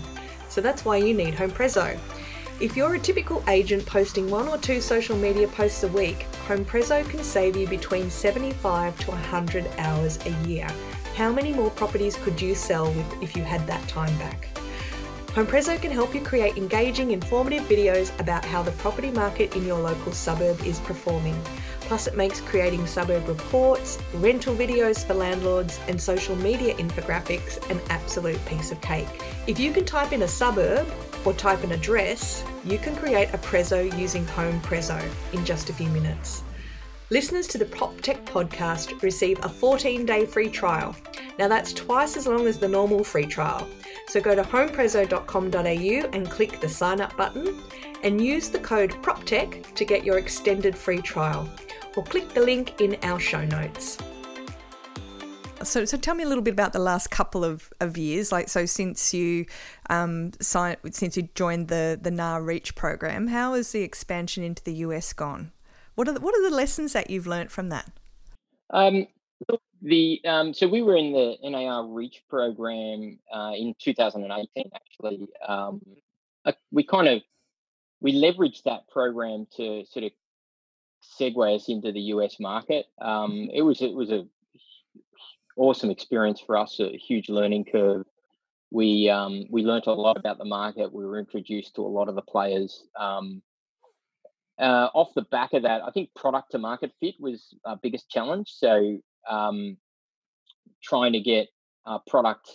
So 0.50 0.60
that's 0.60 0.84
why 0.84 0.98
you 0.98 1.13
need 1.13 1.36
HomePrezo. 1.36 2.00
If 2.60 2.76
you're 2.76 2.95
a 2.95 3.00
typical 3.00 3.43
agent 3.48 3.86
posting 3.86 4.28
one 4.28 4.48
or 4.48 4.58
two 4.58 4.82
social 4.82 5.17
media 5.17 5.48
posts 5.48 5.84
a 5.84 5.88
week, 5.88 6.26
HomePrezo 6.48 7.08
can 7.08 7.24
save 7.24 7.56
you 7.56 7.67
between 7.67 8.10
75 8.10 9.00
to 9.02 9.12
100 9.12 9.69
hours 9.78 10.17
a 10.26 10.32
year. 10.48 10.67
How 11.19 11.34
many 11.34 11.51
more 11.51 11.69
properties 11.71 12.15
could 12.15 12.41
you 12.41 12.55
sell 12.55 12.88
if 13.21 13.36
you 13.36 13.43
had 13.43 13.67
that 13.67 13.86
time 13.89 14.17
back? 14.19 14.47
HomePrezo 15.36 15.82
can 15.82 15.91
help 15.91 16.15
you 16.15 16.21
create 16.21 16.55
engaging, 16.55 17.12
informative 17.12 17.63
videos 17.63 18.17
about 18.21 18.45
how 18.45 18.63
the 18.63 18.71
property 18.84 19.12
market 19.12 19.53
in 19.58 19.65
your 19.65 19.79
local 19.79 20.13
suburb 20.13 20.62
is 20.62 20.79
performing. 20.79 21.38
Plus, 21.82 22.08
it 22.08 22.15
makes 22.15 22.39
creating 22.39 22.88
suburb 22.88 23.27
reports, 23.27 23.97
rental 24.13 24.55
videos 24.55 25.05
for 25.05 25.13
landlords, 25.13 25.77
and 25.89 25.99
social 25.99 26.38
media 26.38 26.73
infographics 26.75 27.69
an 27.69 27.82
absolute 27.89 28.39
piece 28.45 28.71
of 28.71 28.79
cake. 28.79 29.10
If 29.45 29.60
you 29.60 29.73
can 29.73 29.84
type 29.84 30.13
in 30.13 30.21
a 30.21 30.27
suburb 30.27 30.88
or 31.25 31.34
type 31.34 31.65
an 31.65 31.73
address, 31.73 32.45
you 32.63 32.77
can 32.77 32.95
create 32.95 33.27
a 33.34 33.38
Prezo 33.39 33.91
using 33.99 34.25
Home 34.27 34.62
Prezo 34.62 35.03
in 35.34 35.43
just 35.43 35.69
a 35.69 35.73
few 35.73 35.89
minutes. 35.89 36.43
Listeners 37.12 37.48
to 37.48 37.58
the 37.58 37.65
PropTech 37.65 38.24
podcast 38.26 39.02
receive 39.02 39.43
a 39.43 39.50
14 39.50 40.06
day 40.06 40.28
free 40.28 40.48
trial. 40.48 40.95
Now, 41.39 41.48
that's 41.48 41.74
twice 41.74 42.15
as 42.15 42.28
long 42.28 42.45
as 42.45 42.60
the 42.60 42.67
normal 42.67 43.04
free 43.04 43.26
trial. 43.26 43.67
So 44.10 44.22
go 44.22 44.36
to 44.36 44.43
homeprezo.com.au 44.43 46.10
and 46.13 46.30
click 46.30 46.60
the 46.60 46.69
sign 46.69 47.02
up 47.02 47.17
button 47.17 47.63
and 48.04 48.24
use 48.24 48.50
the 48.50 48.60
code 48.60 48.91
PropTech 49.02 49.74
to 49.74 49.86
get 49.86 50.04
your 50.04 50.19
extended 50.19 50.78
free 50.78 51.02
trial. 51.02 51.50
Or 51.98 52.04
click 52.04 52.30
the 52.36 52.41
link 52.41 52.80
in 52.80 52.95
our 53.02 53.19
show 53.19 53.43
notes. 53.43 53.98
So, 55.63 55.86
so 55.86 55.98
tell 55.98 56.13
me 56.13 56.24
a 56.24 56.28
little 56.28 56.43
bit 56.43 56.54
about 56.54 56.74
the 56.74 56.80
last 56.80 57.10
couple 57.10 57.43
of, 57.43 57.74
of 57.80 57.98
years. 57.98 58.32
Like, 58.32 58.50
so 58.50 58.67
since 58.67 59.15
you 59.15 59.48
um, 59.89 60.32
signed, 60.41 60.78
since 60.91 61.17
you 61.17 61.28
joined 61.34 61.69
the 61.69 62.00
the 62.00 62.12
NAR 62.12 62.43
Reach 62.43 62.76
program, 62.76 63.28
how 63.28 63.56
has 63.56 63.72
the 63.72 63.82
expansion 63.82 64.43
into 64.43 64.63
the 64.63 64.74
US 64.74 65.12
gone? 65.12 65.52
What 65.99 66.07
are 66.07 66.13
the, 66.13 66.21
what 66.21 66.33
are 66.33 66.49
the 66.49 66.55
lessons 66.55 66.93
that 66.93 67.09
you've 67.09 67.27
learnt 67.27 67.51
from 67.51 67.67
that? 67.69 67.91
Um, 68.69 69.05
the 69.81 70.21
um, 70.23 70.53
so 70.53 70.65
we 70.65 70.81
were 70.81 70.95
in 70.95 71.12
the 71.12 71.35
NAR 71.43 71.85
Reach 71.88 72.23
program 72.29 73.19
uh, 73.29 73.51
in 73.53 73.75
2018. 73.83 74.71
Actually, 74.73 75.27
um, 75.45 75.81
we 76.71 76.85
kind 76.85 77.09
of 77.09 77.21
we 77.99 78.13
leveraged 78.13 78.63
that 78.63 78.88
program 78.88 79.45
to 79.57 79.83
sort 79.91 80.05
of 80.05 80.12
segue 81.19 81.53
us 81.53 81.67
into 81.67 81.91
the 81.91 81.99
US 82.15 82.39
market. 82.39 82.85
Um, 83.01 83.31
mm-hmm. 83.31 83.49
it 83.53 83.63
was 83.63 83.81
it 83.81 83.93
was 83.93 84.09
a 84.09 84.25
awesome 85.57 85.91
experience 85.91 86.39
for 86.39 86.55
us, 86.55 86.79
a 86.79 86.95
huge 86.95 87.27
learning 87.27 87.65
curve. 87.65 88.05
We 88.71 89.09
um, 89.09 89.47
we 89.49 89.63
learned 89.63 89.88
a 89.88 89.91
lot 89.91 90.15
about 90.15 90.38
the 90.38 90.45
market. 90.45 90.93
We 90.93 91.05
were 91.05 91.19
introduced 91.19 91.75
to 91.75 91.81
a 91.81 91.91
lot 91.91 92.07
of 92.07 92.15
the 92.15 92.21
players. 92.21 92.85
Um, 92.97 93.41
uh, 94.60 94.89
off 94.93 95.13
the 95.15 95.22
back 95.24 95.54
of 95.54 95.63
that, 95.63 95.82
I 95.84 95.91
think 95.91 96.10
product 96.15 96.52
to 96.52 96.58
market 96.58 96.91
fit 97.00 97.15
was 97.19 97.56
our 97.65 97.78
biggest 97.82 98.10
challenge. 98.10 98.48
So 98.50 99.00
um, 99.30 99.78
trying 100.84 101.13
to 101.13 101.19
get 101.19 101.48
our 101.86 102.02
product 102.08 102.50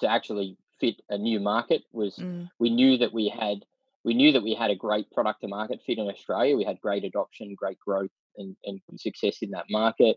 to 0.00 0.10
actually 0.10 0.56
fit 0.80 0.96
a 1.10 1.18
new 1.18 1.40
market 1.40 1.82
was 1.92 2.16
mm. 2.16 2.48
we 2.58 2.70
knew 2.70 2.98
that 2.98 3.12
we 3.12 3.28
had 3.28 3.64
we 4.04 4.14
knew 4.14 4.32
that 4.32 4.42
we 4.42 4.54
had 4.54 4.70
a 4.70 4.76
great 4.76 5.10
product 5.10 5.40
to 5.42 5.48
market 5.48 5.80
fit 5.84 5.98
in 5.98 6.08
Australia. 6.08 6.56
We 6.56 6.64
had 6.64 6.80
great 6.80 7.04
adoption, 7.04 7.54
great 7.56 7.78
growth, 7.80 8.12
and, 8.36 8.56
and 8.64 8.80
success 8.96 9.38
in 9.42 9.50
that 9.50 9.66
market. 9.68 10.16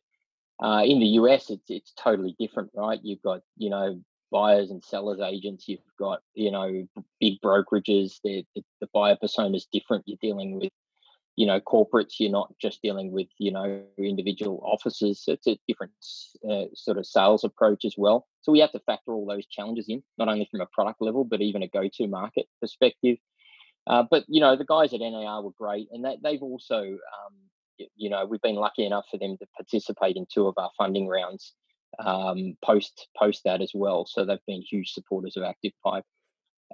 Uh, 0.64 0.84
in 0.86 1.00
the 1.00 1.08
US, 1.08 1.50
it's 1.50 1.70
it's 1.70 1.92
totally 1.94 2.36
different, 2.40 2.70
right? 2.76 3.00
You've 3.04 3.22
got 3.22 3.42
you 3.58 3.70
know 3.70 4.00
buyers 4.32 4.72
and 4.72 4.84
sellers 4.84 5.20
agents. 5.20 5.68
You've 5.68 5.80
got 6.00 6.22
you 6.36 6.52
know 6.52 6.88
big 7.20 7.42
brokerages. 7.44 8.20
The, 8.24 8.46
the, 8.56 8.64
the 8.80 8.88
buyer 8.94 9.18
persona 9.20 9.58
is 9.58 9.68
different. 9.72 10.04
You're 10.06 10.18
dealing 10.22 10.60
with 10.60 10.72
you 11.42 11.48
know 11.48 11.60
corporates 11.60 12.20
you're 12.20 12.30
not 12.30 12.54
just 12.62 12.84
dealing 12.84 13.12
with 13.12 13.28
you 13.40 13.52
know 13.52 13.82
individual 13.98 14.62
offices 14.64 15.24
it's 15.26 15.48
a 15.48 15.58
different 15.68 15.92
uh, 16.48 16.66
sort 16.76 17.00
of 17.00 17.06
sales 17.08 17.44
approach 17.44 17.84
as 17.84 17.96
well. 17.98 18.28
So 18.44 18.52
we 18.52 18.60
have 18.60 18.72
to 18.74 18.80
factor 18.86 19.12
all 19.14 19.26
those 19.26 19.48
challenges 19.48 19.88
in 19.90 20.04
not 20.20 20.28
only 20.28 20.48
from 20.52 20.62
a 20.62 20.68
product 20.68 21.02
level 21.02 21.24
but 21.24 21.42
even 21.42 21.64
a 21.64 21.68
go-to 21.68 22.08
market 22.08 22.46
perspective. 22.62 23.18
Uh, 23.88 24.04
but 24.12 24.24
you 24.28 24.40
know 24.40 24.56
the 24.56 24.72
guys 24.76 24.94
at 24.94 25.00
nar 25.00 25.42
were 25.42 25.58
great 25.58 25.88
and 25.92 26.06
that 26.06 26.18
they've 26.24 26.44
also 26.44 26.80
um, 26.80 27.34
you 27.96 28.10
know 28.12 28.24
we've 28.24 28.48
been 28.50 28.64
lucky 28.68 28.86
enough 28.86 29.06
for 29.10 29.18
them 29.18 29.36
to 29.40 29.48
participate 29.58 30.18
in 30.18 30.28
two 30.32 30.46
of 30.46 30.54
our 30.58 30.70
funding 30.78 31.08
rounds 31.08 31.54
um, 32.06 32.56
post 32.64 33.08
post 33.18 33.42
that 33.46 33.62
as 33.62 33.72
well. 33.74 34.06
So 34.06 34.26
they've 34.26 34.48
been 34.48 34.62
huge 34.62 34.92
supporters 34.92 35.38
of 35.38 35.44
active 35.44 35.74
pipe 35.84 36.06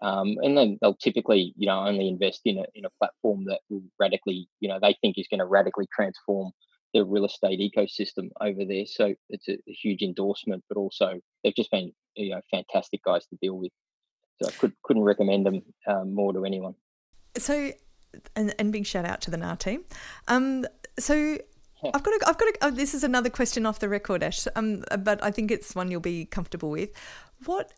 um, 0.01 0.35
and 0.41 0.57
then 0.57 0.77
they'll 0.81 0.95
typically, 0.95 1.53
you 1.57 1.67
know, 1.67 1.79
only 1.79 2.07
invest 2.07 2.41
in 2.45 2.59
a 2.59 2.65
in 2.75 2.85
a 2.85 2.89
platform 2.99 3.45
that 3.45 3.59
will 3.69 3.83
radically, 3.99 4.47
you 4.59 4.69
know, 4.69 4.79
they 4.81 4.95
think 5.01 5.17
is 5.17 5.27
going 5.29 5.39
to 5.39 5.45
radically 5.45 5.87
transform 5.93 6.51
the 6.93 7.03
real 7.03 7.25
estate 7.25 7.59
ecosystem 7.59 8.29
over 8.41 8.65
there. 8.65 8.85
So 8.85 9.13
it's 9.29 9.47
a, 9.47 9.53
a, 9.53 9.73
huge 9.73 10.01
endorsement, 10.01 10.63
but 10.69 10.77
also 10.77 11.19
they've 11.43 11.55
just 11.55 11.69
been, 11.69 11.91
you 12.15 12.31
know, 12.31 12.41
fantastic 12.49 13.03
guys 13.03 13.25
to 13.27 13.37
deal 13.41 13.57
with. 13.57 13.71
So 14.41 14.49
I 14.49 14.51
could 14.51 14.73
couldn't 14.83 15.03
recommend 15.03 15.45
them 15.45 15.61
um, 15.87 16.13
more 16.13 16.33
to 16.33 16.45
anyone. 16.45 16.75
So, 17.37 17.71
and, 18.35 18.53
and 18.57 18.71
big 18.71 18.85
shout 18.85 19.05
out 19.05 19.21
to 19.21 19.31
the 19.31 19.37
NAR 19.37 19.57
team. 19.57 19.83
Um, 20.27 20.65
so 20.97 21.37
I've 21.83 22.03
got 22.03 22.19
to, 22.19 22.25
I've 22.27 22.37
got 22.37 22.45
to, 22.45 22.57
oh, 22.63 22.71
this 22.71 22.93
is 22.93 23.03
another 23.03 23.29
question 23.29 23.65
off 23.65 23.79
the 23.79 23.89
record, 23.89 24.23
Ash, 24.23 24.47
um, 24.55 24.83
but 24.99 25.23
I 25.23 25.31
think 25.31 25.51
it's 25.51 25.75
one 25.75 25.91
you'll 25.91 26.01
be 26.01 26.25
comfortable 26.25 26.71
with. 26.71 26.89
What 27.45 27.71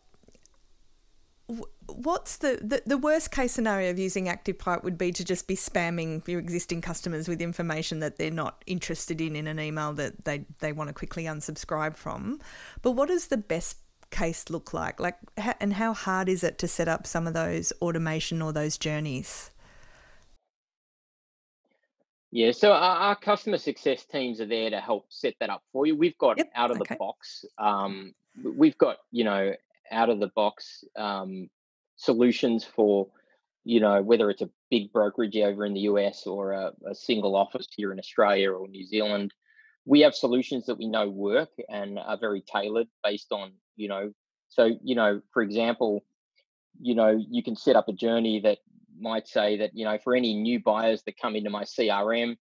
what's 1.88 2.38
the, 2.38 2.58
the, 2.62 2.82
the 2.86 2.98
worst 2.98 3.30
case 3.30 3.52
scenario 3.52 3.90
of 3.90 3.98
using 3.98 4.26
ActivePipe 4.26 4.82
would 4.84 4.96
be 4.96 5.12
to 5.12 5.24
just 5.24 5.48
be 5.48 5.56
spamming 5.56 6.26
your 6.28 6.38
existing 6.38 6.80
customers 6.80 7.28
with 7.28 7.40
information 7.40 8.00
that 8.00 8.16
they're 8.16 8.30
not 8.30 8.62
interested 8.66 9.20
in 9.20 9.36
in 9.36 9.46
an 9.46 9.58
email 9.58 9.92
that 9.94 10.24
they 10.24 10.44
they 10.60 10.72
want 10.72 10.88
to 10.88 10.94
quickly 10.94 11.24
unsubscribe 11.24 11.96
from. 11.96 12.40
But 12.82 12.92
what 12.92 13.08
does 13.08 13.28
the 13.28 13.36
best 13.36 13.78
case 14.10 14.50
look 14.50 14.72
like? 14.72 15.00
Like, 15.00 15.16
and 15.60 15.72
how 15.74 15.94
hard 15.94 16.28
is 16.28 16.44
it 16.44 16.58
to 16.58 16.68
set 16.68 16.88
up 16.88 17.06
some 17.06 17.26
of 17.26 17.34
those 17.34 17.72
automation 17.80 18.42
or 18.42 18.52
those 18.52 18.78
journeys? 18.78 19.50
Yeah, 22.32 22.52
so 22.52 22.70
our, 22.70 22.96
our, 22.96 23.16
customer 23.16 23.58
success 23.58 24.04
teams 24.04 24.40
are 24.40 24.46
there 24.46 24.70
to 24.70 24.80
help 24.80 25.06
set 25.08 25.34
that 25.40 25.50
up 25.50 25.64
for 25.72 25.84
you. 25.84 25.96
We've 25.96 26.16
got 26.18 26.38
yep. 26.38 26.48
out 26.54 26.70
of 26.70 26.80
okay. 26.80 26.94
the 26.94 26.96
box, 26.96 27.44
um, 27.58 28.14
we've 28.44 28.78
got 28.78 28.98
you 29.10 29.24
know 29.24 29.52
out 29.90 30.10
of 30.10 30.20
the 30.20 30.28
box 30.28 30.84
um, 30.96 31.48
solutions 31.96 32.64
for 32.64 33.08
you 33.64 33.80
know 33.80 34.02
whether 34.02 34.30
it's 34.30 34.42
a 34.42 34.50
big 34.70 34.92
brokerage 34.92 35.36
over 35.36 35.64
in 35.64 35.74
the 35.74 35.80
US 35.80 36.26
or 36.26 36.52
a, 36.52 36.72
a, 36.88 36.94
single 36.94 37.36
office 37.36 37.66
here 37.76 37.92
in 37.92 37.98
Australia 37.98 38.52
or 38.52 38.68
New 38.68 38.86
Zealand 38.86 39.32
we 39.84 40.00
have 40.00 40.14
solutions 40.14 40.66
that 40.66 40.78
we 40.78 40.86
know 40.86 41.08
work 41.08 41.50
and 41.68 41.98
are 41.98 42.18
very 42.18 42.42
tailored 42.42 42.88
based 43.04 43.32
on 43.32 43.52
you 43.76 43.88
know 43.88 44.12
so 44.48 44.70
you 44.82 44.94
know 44.94 45.20
for 45.32 45.42
example 45.42 46.04
you 46.80 46.94
know 46.94 47.22
you 47.28 47.42
can 47.42 47.56
set 47.56 47.76
up 47.76 47.88
a 47.88 47.92
journey 47.92 48.40
that 48.40 48.58
might 48.98 49.28
say 49.28 49.58
that 49.58 49.70
you 49.74 49.84
know 49.84 49.98
for 50.02 50.14
any 50.14 50.34
new 50.34 50.60
buyers 50.60 51.02
that 51.02 51.20
come 51.20 51.36
into 51.36 51.50
my 51.50 51.64
CRM 51.64 52.36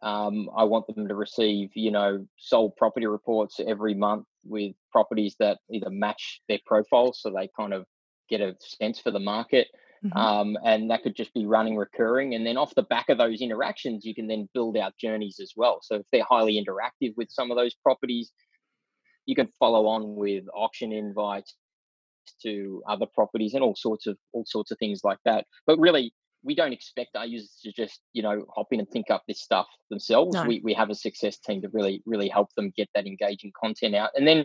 um, 0.00 0.50
I 0.56 0.64
want 0.64 0.86
them 0.88 1.06
to 1.06 1.14
receive, 1.14 1.70
you 1.74 1.90
know, 1.90 2.26
sold 2.36 2.76
property 2.76 3.06
reports 3.06 3.60
every 3.64 3.94
month 3.94 4.26
with 4.44 4.72
properties 4.90 5.36
that 5.38 5.58
either 5.70 5.90
match 5.90 6.40
their 6.48 6.58
profile, 6.66 7.12
so 7.12 7.30
they 7.30 7.48
kind 7.58 7.72
of 7.72 7.84
get 8.28 8.40
a 8.40 8.54
sense 8.60 8.98
for 8.98 9.10
the 9.10 9.18
market. 9.18 9.68
Mm-hmm. 10.04 10.18
Um, 10.18 10.58
and 10.64 10.90
that 10.90 11.04
could 11.04 11.14
just 11.14 11.32
be 11.32 11.46
running 11.46 11.76
recurring. 11.76 12.34
And 12.34 12.44
then 12.44 12.56
off 12.56 12.74
the 12.74 12.82
back 12.82 13.08
of 13.08 13.18
those 13.18 13.40
interactions, 13.40 14.04
you 14.04 14.14
can 14.14 14.26
then 14.26 14.48
build 14.52 14.76
out 14.76 14.96
journeys 14.98 15.38
as 15.40 15.52
well. 15.56 15.78
So 15.82 15.96
if 15.96 16.06
they're 16.10 16.24
highly 16.28 16.54
interactive 16.54 17.14
with 17.16 17.30
some 17.30 17.52
of 17.52 17.56
those 17.56 17.74
properties, 17.74 18.32
you 19.26 19.36
can 19.36 19.48
follow 19.60 19.86
on 19.86 20.16
with 20.16 20.44
auction 20.52 20.92
invites 20.92 21.54
to 22.42 22.82
other 22.88 23.06
properties 23.14 23.54
and 23.54 23.62
all 23.62 23.76
sorts 23.76 24.06
of 24.06 24.16
all 24.32 24.44
sorts 24.46 24.72
of 24.72 24.78
things 24.78 25.02
like 25.04 25.18
that. 25.24 25.46
But 25.66 25.78
really, 25.78 26.12
we 26.44 26.54
don't 26.54 26.72
expect 26.72 27.16
our 27.16 27.26
users 27.26 27.58
to 27.62 27.72
just 27.72 28.00
you 28.12 28.22
know 28.22 28.44
hop 28.54 28.68
in 28.72 28.80
and 28.80 28.88
think 28.90 29.10
up 29.10 29.22
this 29.26 29.40
stuff 29.40 29.66
themselves. 29.90 30.34
No. 30.34 30.44
We 30.44 30.60
we 30.64 30.74
have 30.74 30.90
a 30.90 30.94
success 30.94 31.38
team 31.38 31.62
to 31.62 31.68
really 31.72 32.02
really 32.06 32.28
help 32.28 32.52
them 32.56 32.72
get 32.76 32.88
that 32.94 33.06
engaging 33.06 33.52
content 33.58 33.94
out, 33.94 34.10
and 34.16 34.26
then 34.26 34.44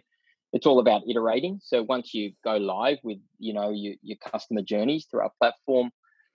it's 0.53 0.65
all 0.65 0.79
about 0.79 1.03
iterating. 1.09 1.59
So 1.61 1.83
once 1.83 2.13
you 2.13 2.33
go 2.43 2.57
live 2.57 2.99
with 3.03 3.19
you 3.39 3.53
know 3.53 3.69
your, 3.69 3.95
your 4.01 4.17
customer 4.17 4.61
journeys 4.61 5.07
through 5.09 5.21
our 5.21 5.31
platform, 5.39 5.91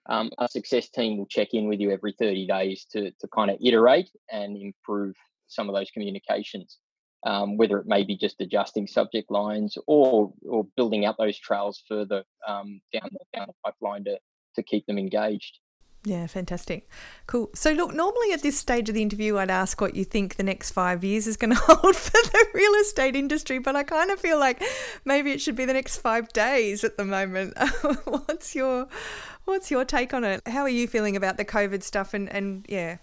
um, 0.09 0.31
our 0.39 0.49
success 0.49 0.89
team 0.91 1.19
will 1.19 1.27
check 1.27 1.49
in 1.53 1.69
with 1.69 1.81
you 1.81 1.91
every 1.91 2.15
30 2.19 2.47
days 2.47 2.87
to 2.93 3.11
to 3.11 3.29
kind 3.35 3.51
of 3.51 3.59
iterate 3.65 4.11
and 4.31 4.57
improve 4.57 5.15
some 5.49 5.69
of 5.69 5.75
those 5.75 5.91
communications. 5.91 6.79
Um, 7.25 7.57
whether 7.57 7.79
it 7.79 7.87
may 7.87 8.03
be 8.03 8.17
just 8.17 8.41
adjusting 8.41 8.89
subject 8.89 9.31
lines 9.31 9.79
or 9.87 10.33
or 10.45 10.67
building 10.77 11.05
out 11.07 11.15
those 11.19 11.39
trails 11.39 11.81
further 11.89 12.25
um, 12.49 12.81
down 12.93 13.09
the 13.13 13.21
down 13.33 13.47
the 13.47 13.55
pipeline 13.65 14.03
to 14.05 14.19
to 14.55 14.63
keep 14.63 14.87
them 14.87 14.99
engaged. 14.99 15.59
Yeah, 16.05 16.27
fantastic. 16.27 16.89
Cool. 17.29 17.51
So, 17.55 17.71
look, 17.71 17.95
normally 17.95 18.33
at 18.33 18.43
this 18.43 18.59
stage 18.59 18.89
of 18.89 18.97
the 18.97 19.03
interview, 19.03 19.39
I'd 19.39 19.51
ask 19.51 19.81
what 19.81 19.95
you 19.95 20.05
think 20.05 20.35
the 20.35 20.43
next 20.43 20.73
five 20.73 21.05
years 21.05 21.29
is 21.29 21.37
going 21.37 21.51
to 21.55 21.61
hold 21.61 21.95
for 21.95 22.11
the 22.11 22.47
real 22.55 22.73
estate 22.81 23.15
industry, 23.15 23.59
but 23.59 23.77
I 23.77 23.85
kind 23.85 24.11
of 24.11 24.19
feel 24.19 24.39
like 24.39 24.61
maybe 25.05 25.31
it 25.31 25.41
should 25.41 25.55
be 25.55 25.65
the 25.65 25.73
next 25.73 25.99
five 25.99 26.33
days 26.33 26.83
at 26.83 26.97
the 26.97 27.05
moment. 27.05 27.57
what's 28.05 28.57
your 28.57 28.89
What's 29.45 29.71
your 29.71 29.85
take 29.85 30.15
on 30.15 30.25
it? 30.25 30.41
How 30.47 30.63
are 30.63 30.69
you 30.69 30.87
feeling 30.87 31.17
about 31.17 31.37
the 31.37 31.45
COVID 31.45 31.83
stuff? 31.83 32.15
And 32.15 32.29
and 32.29 32.65
yeah, 32.69 32.99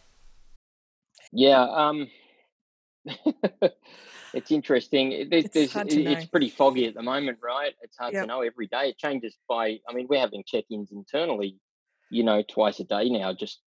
yeah, 1.32 1.62
um, 1.62 2.08
it's 4.34 4.52
interesting. 4.52 5.28
There's, 5.30 5.46
it's, 5.46 5.74
there's, 5.74 5.76
it's 5.76 6.26
pretty 6.26 6.50
foggy 6.50 6.88
at 6.88 6.94
the 6.94 7.02
moment, 7.02 7.40
right? 7.44 7.74
It's 7.82 7.98
hard 7.98 8.14
yep. 8.14 8.24
to 8.24 8.28
know 8.28 8.42
every 8.42 8.68
day. 8.68 8.90
It 8.90 8.98
changes 8.98 9.36
by. 9.48 9.80
I 9.88 9.94
mean, 9.94 10.08
we're 10.10 10.20
having 10.20 10.44
check-ins 10.46 10.92
internally 10.92 11.60
you 12.10 12.24
know, 12.24 12.44
twice 12.48 12.80
a 12.80 12.84
day 12.84 13.10
now, 13.10 13.34
just 13.34 13.60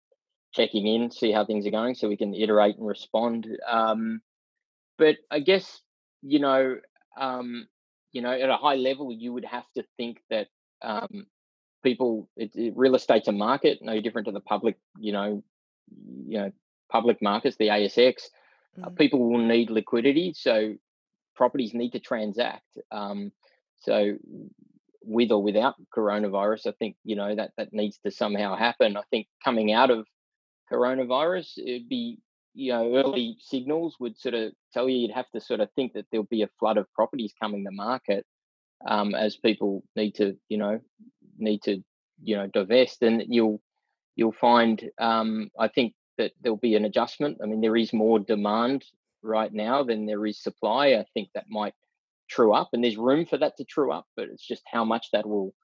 checking 0.53 0.87
in, 0.87 1.11
see 1.11 1.33
how 1.33 1.45
things 1.45 1.67
are 1.67 1.71
going, 1.71 1.95
so 1.95 2.09
we 2.09 2.17
can 2.17 2.35
iterate 2.35 2.77
and 2.77 2.87
respond. 2.87 3.47
Um, 3.69 4.21
but 4.99 5.17
I 5.31 5.41
guess 5.41 5.81
you 6.23 6.39
know, 6.39 6.77
um, 7.19 7.67
you 8.13 8.23
know, 8.23 8.33
at 8.33 8.51
a 8.51 8.57
high 8.57 8.77
level, 8.77 9.13
you 9.13 9.33
would 9.33 9.45
have 9.45 9.65
to 9.77 9.85
think 9.97 10.19
that 10.31 10.49
um, 10.83 11.27
people, 11.83 12.29
it, 12.37 12.51
it, 12.55 12.75
real 12.77 12.95
estate's 12.95 13.29
a 13.29 13.33
market, 13.33 13.79
no 13.83 14.01
different 14.01 14.27
to 14.27 14.33
the 14.33 14.41
public, 14.41 14.77
you 14.99 15.13
know, 15.13 15.43
you 16.27 16.39
know, 16.39 16.53
public 16.91 17.23
markets, 17.23 17.57
the 17.57 17.69
ASX. 17.69 18.25
Mm. 18.79 18.87
Uh, 18.87 18.91
people 18.91 19.31
will 19.31 19.39
need 19.39 19.71
liquidity, 19.71 20.33
so 20.37 20.75
properties 21.35 21.75
need 21.75 21.91
to 21.91 22.01
transact. 22.01 22.79
Um, 22.91 23.33
so 23.79 24.17
with 25.05 25.31
or 25.31 25.43
without 25.43 25.75
coronavirus. 25.95 26.67
I 26.67 26.73
think 26.79 26.97
you 27.05 27.17
know 27.17 27.35
that 27.35 27.53
that 27.57 27.73
needs 27.73 27.99
to 28.05 28.11
somehow 28.11 28.57
happen. 28.57 28.97
I 28.97 29.03
think 29.11 29.27
coming 29.45 29.73
out 29.73 29.91
of 29.91 30.07
coronavirus, 30.73 31.59
it'd 31.59 31.89
be 31.89 32.19
you 32.55 32.73
know 32.73 32.95
early 32.95 33.37
signals 33.41 33.97
would 34.01 34.19
sort 34.19 34.35
of 34.35 34.53
tell 34.73 34.89
you 34.89 34.99
you'd 34.99 35.15
have 35.15 35.31
to 35.35 35.41
sort 35.41 35.61
of 35.61 35.71
think 35.75 35.95
that 35.95 36.07
there'll 36.11 36.25
be 36.25 36.43
a 36.43 36.51
flood 36.59 36.77
of 36.77 36.93
properties 36.93 37.33
coming 37.41 37.65
to 37.65 37.71
market 37.73 38.25
um, 38.87 39.15
as 39.15 39.37
people 39.37 39.83
need 39.97 40.15
to 40.17 40.37
you 40.49 40.59
know 40.59 40.81
need 41.39 41.63
to 41.63 41.83
you 42.23 42.37
know 42.37 42.47
divest, 42.47 43.03
and 43.03 43.25
you'll 43.29 43.61
you'll 44.17 44.33
find 44.33 44.91
um, 44.99 45.51
I 45.59 45.69
think 45.69 45.95
that 46.19 46.33
there'll 46.41 46.57
be 46.57 46.75
an 46.75 46.85
adjustment. 46.85 47.39
I 47.43 47.47
mean, 47.47 47.61
there 47.61 47.77
is 47.77 47.93
more 47.93 48.19
demand 48.19 48.85
right 49.23 49.53
now 49.53 49.83
than 49.83 50.07
there 50.07 50.27
is 50.27 50.43
supply. 50.43 50.89
I 50.89 51.05
think 51.15 51.31
that 51.35 51.47
might 51.49 51.75
true 52.29 52.53
up, 52.53 52.71
and 52.73 52.83
there's 52.83 52.97
room 52.97 53.27
for 53.27 53.39
that 53.39 53.57
to 53.59 53.65
true 53.65 53.93
up, 53.93 54.07
but 54.17 54.29
it's 54.29 54.47
just 54.47 54.63
how 54.71 54.85
much 54.85 55.09
that 55.13 55.27
will 55.27 55.55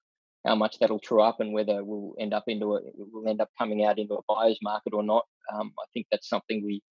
how 0.46 0.54
much 0.54 0.78
that'll 0.78 1.00
true 1.00 1.20
up 1.20 1.40
and 1.40 1.52
whether 1.52 1.84
we'll 1.84 2.14
end 2.18 2.32
up 2.32 2.44
into 2.46 2.76
a 2.76 2.80
we'll 2.94 3.28
end 3.28 3.40
up 3.40 3.50
coming 3.58 3.84
out 3.84 3.98
into 3.98 4.14
a 4.14 4.22
buyer's 4.28 4.58
market 4.62 4.94
or 4.94 5.02
not. 5.02 5.26
Um, 5.52 5.72
I 5.78 5.84
think 5.92 6.06
that's 6.10 6.28
something 6.28 6.64
we 6.64 6.82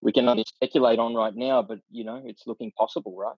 we 0.00 0.12
can 0.12 0.28
only 0.28 0.44
speculate 0.46 0.98
on 0.98 1.14
right 1.14 1.34
now, 1.34 1.62
but 1.62 1.80
you 1.90 2.04
know 2.04 2.22
it's 2.24 2.46
looking 2.46 2.72
possible, 2.72 3.16
right? 3.16 3.36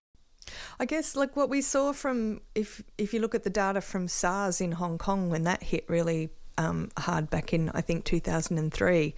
I 0.81 0.85
guess 0.85 1.17
like 1.17 1.37
what 1.37 1.49
we 1.49 1.61
saw 1.61 1.93
from 1.93 2.43
if 2.55 2.83
if 2.97 3.13
you 3.15 3.21
look 3.21 3.35
at 3.35 3.45
the 3.45 3.51
data 3.51 3.81
from 3.81 4.09
SARS 4.09 4.61
in 4.61 4.73
Hong 4.73 4.99
Kong 4.99 5.31
when 5.31 5.45
that 5.45 5.65
hit 5.65 5.85
really 5.89 6.31
um, 6.59 6.91
hard 6.99 7.31
back 7.31 7.55
in 7.55 7.71
I 7.71 7.81
think 7.81 8.05
2003 8.05 9.15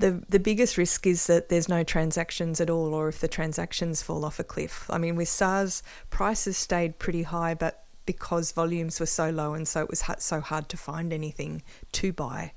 the 0.00 0.22
the 0.28 0.40
biggest 0.40 0.76
risk 0.76 1.06
is 1.06 1.26
that 1.26 1.50
there's 1.50 1.68
no 1.68 1.84
transactions 1.84 2.60
at 2.60 2.70
all, 2.70 2.94
or 2.94 3.08
if 3.08 3.20
the 3.20 3.28
transactions 3.28 4.02
fall 4.02 4.24
off 4.24 4.40
a 4.40 4.44
cliff. 4.44 4.86
I 4.88 4.96
mean, 4.96 5.14
with 5.14 5.28
SARS, 5.28 5.82
prices 6.08 6.56
stayed 6.56 6.98
pretty 6.98 7.22
high, 7.22 7.54
but 7.54 7.84
because 8.06 8.50
volumes 8.50 8.98
were 8.98 9.06
so 9.06 9.30
low 9.30 9.54
and 9.54 9.68
so 9.68 9.82
it 9.82 9.90
was 9.90 10.02
so 10.18 10.40
hard 10.40 10.68
to 10.70 10.76
find 10.76 11.12
anything 11.12 11.62
to 11.92 12.12
buy. 12.12 12.52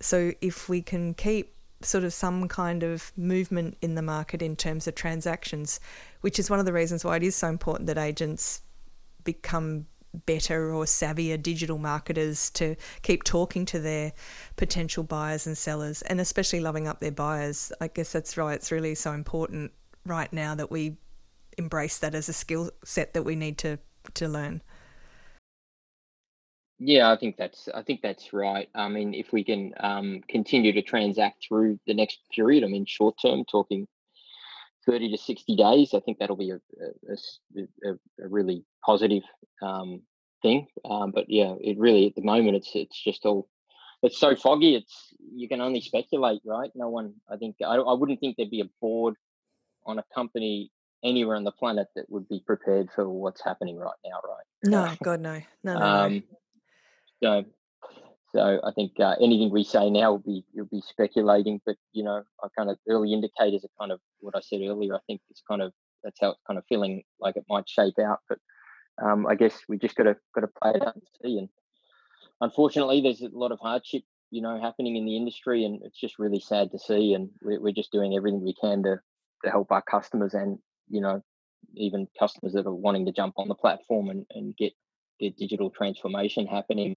So 0.00 0.32
if 0.40 0.68
we 0.68 0.82
can 0.82 1.14
keep 1.14 1.54
sort 1.82 2.04
of 2.04 2.12
some 2.12 2.46
kind 2.46 2.82
of 2.82 3.10
movement 3.16 3.76
in 3.80 3.94
the 3.94 4.02
market 4.02 4.42
in 4.42 4.54
terms 4.54 4.86
of 4.86 4.94
transactions, 4.94 5.80
which 6.20 6.38
is 6.38 6.50
one 6.50 6.60
of 6.60 6.66
the 6.66 6.72
reasons 6.72 7.04
why 7.04 7.16
it 7.16 7.22
is 7.22 7.34
so 7.34 7.48
important 7.48 7.86
that 7.86 7.98
agents 7.98 8.62
become 9.24 9.86
better 10.24 10.72
or 10.72 10.84
savvier 10.84 11.40
digital 11.40 11.78
marketers 11.78 12.50
to 12.50 12.76
keep 13.02 13.24
talking 13.24 13.66
to 13.66 13.78
their 13.78 14.12
potential 14.56 15.04
buyers 15.04 15.46
and 15.46 15.58
sellers 15.58 16.02
and 16.02 16.20
especially 16.20 16.60
loving 16.60 16.88
up 16.88 17.00
their 17.00 17.12
buyers. 17.12 17.72
I 17.80 17.88
guess 17.88 18.12
that's 18.12 18.36
right. 18.36 18.54
It's 18.54 18.72
really 18.72 18.94
so 18.94 19.12
important 19.12 19.72
right 20.04 20.32
now 20.32 20.54
that 20.54 20.70
we 20.70 20.96
embrace 21.58 21.98
that 21.98 22.14
as 22.14 22.28
a 22.28 22.32
skill 22.32 22.70
set 22.84 23.14
that 23.14 23.22
we 23.24 23.36
need 23.36 23.58
to 23.58 23.78
to 24.14 24.28
learn. 24.28 24.62
Yeah, 26.78 27.10
I 27.10 27.16
think 27.16 27.36
that's 27.36 27.68
I 27.74 27.82
think 27.82 28.02
that's 28.02 28.32
right. 28.32 28.68
I 28.74 28.88
mean, 28.88 29.14
if 29.14 29.32
we 29.32 29.42
can 29.42 29.72
um, 29.80 30.20
continue 30.28 30.72
to 30.72 30.82
transact 30.82 31.46
through 31.48 31.78
the 31.86 31.94
next 31.94 32.20
period, 32.30 32.64
I 32.64 32.66
mean, 32.66 32.84
short 32.84 33.16
term, 33.20 33.44
talking 33.44 33.88
30 34.86 35.10
to 35.10 35.18
60 35.18 35.56
days, 35.56 35.94
I 35.94 36.00
think 36.00 36.18
that'll 36.18 36.36
be 36.36 36.50
a, 36.50 36.56
a, 36.56 37.90
a, 37.90 37.92
a 38.24 38.28
really 38.28 38.64
positive 38.84 39.22
um, 39.62 40.02
thing. 40.42 40.66
Um, 40.84 41.10
but 41.10 41.26
yeah, 41.28 41.54
it 41.60 41.78
really 41.78 42.06
at 42.06 42.14
the 42.14 42.22
moment 42.22 42.56
it's 42.56 42.70
it's 42.74 43.02
just 43.02 43.24
all 43.24 43.48
it's 44.02 44.18
so 44.18 44.36
foggy. 44.36 44.74
It's 44.74 45.14
you 45.34 45.48
can 45.48 45.60
only 45.60 45.80
speculate, 45.80 46.40
right? 46.44 46.70
No 46.74 46.88
one. 46.88 47.14
I 47.30 47.36
think 47.36 47.56
I, 47.64 47.74
I 47.74 47.94
wouldn't 47.94 48.20
think 48.20 48.36
there'd 48.36 48.50
be 48.50 48.60
a 48.60 48.70
board 48.80 49.14
on 49.84 49.98
a 49.98 50.04
company 50.14 50.70
anywhere 51.02 51.36
on 51.36 51.44
the 51.44 51.52
planet 51.52 51.88
that 51.96 52.10
would 52.10 52.28
be 52.28 52.42
prepared 52.44 52.88
for 52.94 53.08
what's 53.08 53.42
happening 53.42 53.76
right 53.76 53.96
now, 54.04 54.20
right? 54.24 54.44
No, 54.64 54.94
God, 55.02 55.20
no, 55.20 55.40
no, 55.62 55.78
no. 55.78 55.84
Um, 55.84 56.22
no. 57.22 57.42
So 57.42 57.44
so 58.32 58.60
I 58.64 58.72
think 58.72 58.92
uh, 58.98 59.14
anything 59.20 59.50
we 59.50 59.64
say 59.64 59.88
now 59.88 60.12
will 60.12 60.18
be 60.18 60.44
will 60.54 60.66
be 60.66 60.80
speculating, 60.80 61.60
but 61.64 61.76
you 61.92 62.02
know, 62.02 62.22
I 62.42 62.48
kind 62.56 62.70
of 62.70 62.78
early 62.88 63.12
indicators 63.12 63.64
are 63.64 63.80
kind 63.80 63.92
of 63.92 64.00
what 64.20 64.36
I 64.36 64.40
said 64.40 64.60
earlier. 64.62 64.94
I 64.94 65.00
think 65.06 65.20
it's 65.30 65.42
kind 65.48 65.62
of 65.62 65.72
that's 66.02 66.18
how 66.20 66.30
it's 66.30 66.40
kind 66.46 66.58
of 66.58 66.64
feeling 66.68 67.04
like 67.20 67.36
it 67.36 67.44
might 67.48 67.68
shape 67.68 67.98
out. 67.98 68.20
But 68.28 68.38
um, 69.02 69.26
I 69.26 69.34
guess 69.36 69.58
we 69.68 69.78
just 69.78 69.94
got 69.94 70.04
to 70.04 70.16
got 70.34 70.40
to 70.42 70.48
play 70.60 70.72
it 70.74 70.86
out 70.86 70.94
and 70.94 71.04
see. 71.22 71.38
And 71.38 71.48
unfortunately, 72.40 73.00
there's 73.00 73.22
a 73.22 73.28
lot 73.32 73.52
of 73.52 73.60
hardship, 73.60 74.02
you 74.30 74.42
know, 74.42 74.60
happening 74.60 74.96
in 74.96 75.06
the 75.06 75.16
industry, 75.16 75.64
and 75.64 75.80
it's 75.84 76.00
just 76.00 76.18
really 76.18 76.40
sad 76.40 76.72
to 76.72 76.78
see. 76.78 77.14
And 77.14 77.30
we're, 77.42 77.60
we're 77.60 77.72
just 77.72 77.92
doing 77.92 78.16
everything 78.16 78.44
we 78.44 78.54
can 78.54 78.82
to 78.82 79.00
to 79.44 79.50
help 79.50 79.70
our 79.70 79.82
customers 79.82 80.34
and 80.34 80.58
you 80.88 81.00
know 81.00 81.22
even 81.74 82.08
customers 82.18 82.54
that 82.54 82.66
are 82.66 82.74
wanting 82.74 83.06
to 83.06 83.12
jump 83.12 83.34
on 83.36 83.48
the 83.48 83.54
platform 83.54 84.08
and, 84.08 84.26
and 84.30 84.56
get 84.56 84.72
their 85.20 85.30
digital 85.30 85.70
transformation 85.70 86.46
happening 86.46 86.96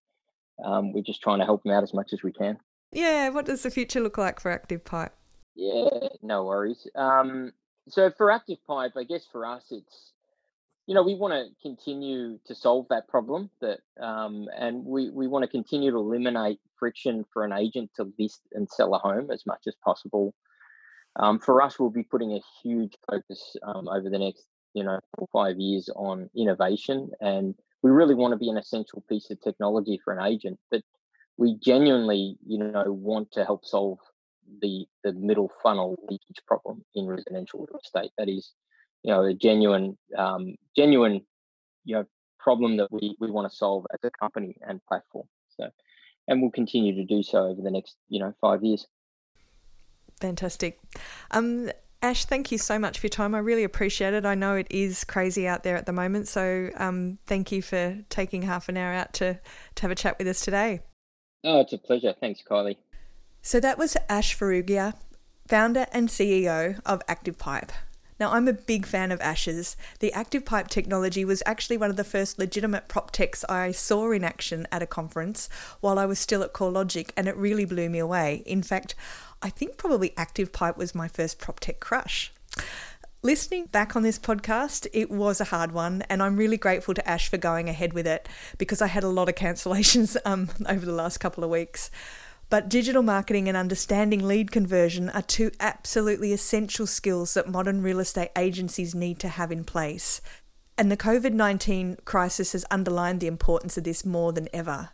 um, 0.63 0.93
we're 0.93 1.03
just 1.03 1.21
trying 1.21 1.39
to 1.39 1.45
help 1.45 1.63
them 1.63 1.73
out 1.73 1.83
as 1.83 1.93
much 1.93 2.13
as 2.13 2.23
we 2.23 2.31
can. 2.31 2.57
Yeah, 2.91 3.29
what 3.29 3.45
does 3.45 3.63
the 3.63 3.71
future 3.71 3.99
look 3.99 4.17
like 4.17 4.39
for 4.39 4.57
ActivePipe? 4.57 5.11
Yeah, 5.55 6.09
no 6.21 6.45
worries. 6.45 6.87
Um, 6.95 7.51
so 7.87 8.11
for 8.17 8.27
ActivePipe, 8.27 8.91
I 8.95 9.03
guess 9.03 9.25
for 9.31 9.45
us, 9.45 9.65
it's 9.71 10.13
you 10.87 10.95
know 10.95 11.03
we 11.03 11.15
want 11.15 11.33
to 11.33 11.49
continue 11.61 12.39
to 12.47 12.55
solve 12.55 12.87
that 12.89 13.07
problem 13.07 13.49
that, 13.61 13.79
um, 13.99 14.47
and 14.57 14.85
we 14.85 15.09
we 15.09 15.27
want 15.27 15.43
to 15.43 15.49
continue 15.49 15.91
to 15.91 15.97
eliminate 15.97 16.59
friction 16.79 17.25
for 17.33 17.43
an 17.43 17.53
agent 17.53 17.91
to 17.97 18.11
list 18.17 18.41
and 18.53 18.69
sell 18.69 18.95
a 18.95 18.99
home 18.99 19.29
as 19.31 19.45
much 19.45 19.63
as 19.67 19.75
possible. 19.83 20.33
Um, 21.15 21.39
for 21.39 21.61
us, 21.61 21.77
we'll 21.77 21.89
be 21.89 22.03
putting 22.03 22.31
a 22.31 22.41
huge 22.63 22.95
focus 23.09 23.55
um, 23.63 23.87
over 23.87 24.09
the 24.09 24.19
next 24.19 24.47
you 24.73 24.83
know 24.83 24.99
four 25.15 25.27
five 25.31 25.59
years 25.59 25.89
on 25.95 26.29
innovation 26.35 27.11
and 27.19 27.55
we 27.81 27.91
really 27.91 28.15
want 28.15 28.33
to 28.33 28.37
be 28.37 28.49
an 28.49 28.57
essential 28.57 29.03
piece 29.07 29.29
of 29.29 29.41
technology 29.41 29.99
for 30.03 30.13
an 30.13 30.25
agent, 30.25 30.59
but 30.69 30.81
we 31.37 31.57
genuinely, 31.63 32.37
you 32.45 32.57
know, 32.57 32.91
want 32.91 33.31
to 33.31 33.45
help 33.45 33.65
solve 33.65 33.99
the 34.61 34.85
the 35.03 35.13
middle 35.13 35.51
funnel 35.61 35.97
leakage 36.09 36.43
problem 36.45 36.83
in 36.95 37.07
residential 37.07 37.59
real 37.59 37.79
estate. 37.83 38.11
That 38.17 38.27
is, 38.27 38.51
you 39.03 39.13
know, 39.13 39.23
a 39.23 39.33
genuine, 39.33 39.97
um, 40.17 40.55
genuine, 40.75 41.21
you 41.85 41.95
know, 41.95 42.05
problem 42.39 42.77
that 42.77 42.91
we 42.91 43.15
we 43.19 43.31
want 43.31 43.49
to 43.49 43.55
solve 43.55 43.85
as 43.93 43.99
a 44.03 44.11
company 44.11 44.55
and 44.61 44.83
platform. 44.85 45.27
So, 45.57 45.69
and 46.27 46.41
we'll 46.41 46.51
continue 46.51 46.95
to 46.95 47.05
do 47.05 47.23
so 47.23 47.45
over 47.47 47.61
the 47.61 47.71
next, 47.71 47.95
you 48.09 48.19
know, 48.19 48.33
five 48.41 48.63
years. 48.63 48.85
Fantastic. 50.19 50.79
Um, 51.31 51.71
Ash, 52.01 52.23
thank 52.23 52.49
you 52.49 52.57
so 52.57 52.79
much 52.79 52.99
for 52.99 53.07
your 53.07 53.09
time. 53.09 53.35
I 53.35 53.39
really 53.39 53.65
appreciate 53.65 54.13
it. 54.13 54.25
I 54.25 54.33
know 54.33 54.55
it 54.55 54.67
is 54.69 55.03
crazy 55.03 55.47
out 55.47 55.63
there 55.63 55.75
at 55.75 55.85
the 55.85 55.91
moment, 55.91 56.29
so 56.29 56.69
um, 56.77 57.17
thank 57.27 57.51
you 57.51 57.61
for 57.61 57.97
taking 58.09 58.43
half 58.43 58.69
an 58.69 58.77
hour 58.77 58.93
out 58.93 59.11
to, 59.15 59.37
to 59.75 59.81
have 59.81 59.91
a 59.91 59.95
chat 59.95 60.17
with 60.17 60.27
us 60.27 60.39
today. 60.39 60.79
Oh, 61.43 61.59
it's 61.59 61.73
a 61.73 61.77
pleasure. 61.77 62.15
Thanks, 62.17 62.41
Kylie. 62.49 62.77
So 63.41 63.59
that 63.59 63.77
was 63.77 63.97
Ash 64.07 64.37
Farrugia, 64.37 64.93
founder 65.47 65.87
and 65.91 66.07
CEO 66.07 66.79
of 66.85 67.05
ActivePipe. 67.07 67.71
Now, 68.19 68.33
I'm 68.33 68.49
a 68.49 68.53
big 68.53 68.85
fan 68.85 69.13
of 69.13 69.21
Ash's. 69.21 69.77
The 69.99 70.11
ActivePipe 70.13 70.67
technology 70.67 71.23
was 71.23 71.41
actually 71.45 71.77
one 71.77 71.89
of 71.89 71.95
the 71.95 72.03
first 72.03 72.37
legitimate 72.37 72.89
prop 72.89 73.11
techs 73.11 73.45
I 73.47 73.71
saw 73.71 74.11
in 74.11 74.25
action 74.25 74.67
at 74.73 74.83
a 74.83 74.87
conference 74.87 75.47
while 75.79 75.97
I 75.97 76.05
was 76.05 76.19
still 76.19 76.43
at 76.43 76.53
CoreLogic, 76.53 77.11
and 77.15 77.29
it 77.29 77.37
really 77.37 77.63
blew 77.63 77.89
me 77.89 77.99
away. 77.99 78.43
In 78.45 78.61
fact, 78.61 78.93
I 79.41 79.49
think 79.49 79.77
probably 79.77 80.09
ActivePipe 80.11 80.77
was 80.77 80.93
my 80.93 81.07
first 81.07 81.39
prop 81.39 81.59
tech 81.59 81.79
crush. 81.79 82.31
Listening 83.21 83.65
back 83.65 83.95
on 83.95 84.03
this 84.03 84.17
podcast, 84.17 84.87
it 84.93 85.11
was 85.11 85.41
a 85.41 85.45
hard 85.45 85.73
one, 85.73 86.03
and 86.09 86.23
I'm 86.23 86.37
really 86.37 86.55
grateful 86.55 86.93
to 86.93 87.09
Ash 87.09 87.29
for 87.29 87.37
going 87.37 87.67
ahead 87.67 87.93
with 87.93 88.07
it 88.07 88.29
because 88.57 88.81
I 88.81 88.87
had 88.87 89.03
a 89.03 89.09
lot 89.09 89.27
of 89.27 89.35
cancellations 89.35 90.15
um, 90.25 90.49
over 90.67 90.85
the 90.85 90.93
last 90.93 91.17
couple 91.17 91.43
of 91.43 91.49
weeks. 91.49 91.91
But 92.49 92.69
digital 92.69 93.03
marketing 93.03 93.47
and 93.47 93.55
understanding 93.55 94.25
lead 94.25 94.51
conversion 94.51 95.09
are 95.09 95.21
two 95.21 95.51
absolutely 95.59 96.33
essential 96.33 96.87
skills 96.87 97.33
that 97.35 97.49
modern 97.49 97.83
real 97.83 97.99
estate 97.99 98.31
agencies 98.37 98.95
need 98.95 99.19
to 99.19 99.27
have 99.27 99.51
in 99.51 99.63
place. 99.63 100.19
And 100.77 100.89
the 100.89 100.97
COVID 100.97 101.33
19 101.33 101.97
crisis 102.05 102.53
has 102.53 102.65
underlined 102.71 103.19
the 103.19 103.27
importance 103.27 103.77
of 103.77 103.83
this 103.83 104.05
more 104.05 104.31
than 104.31 104.47
ever. 104.53 104.89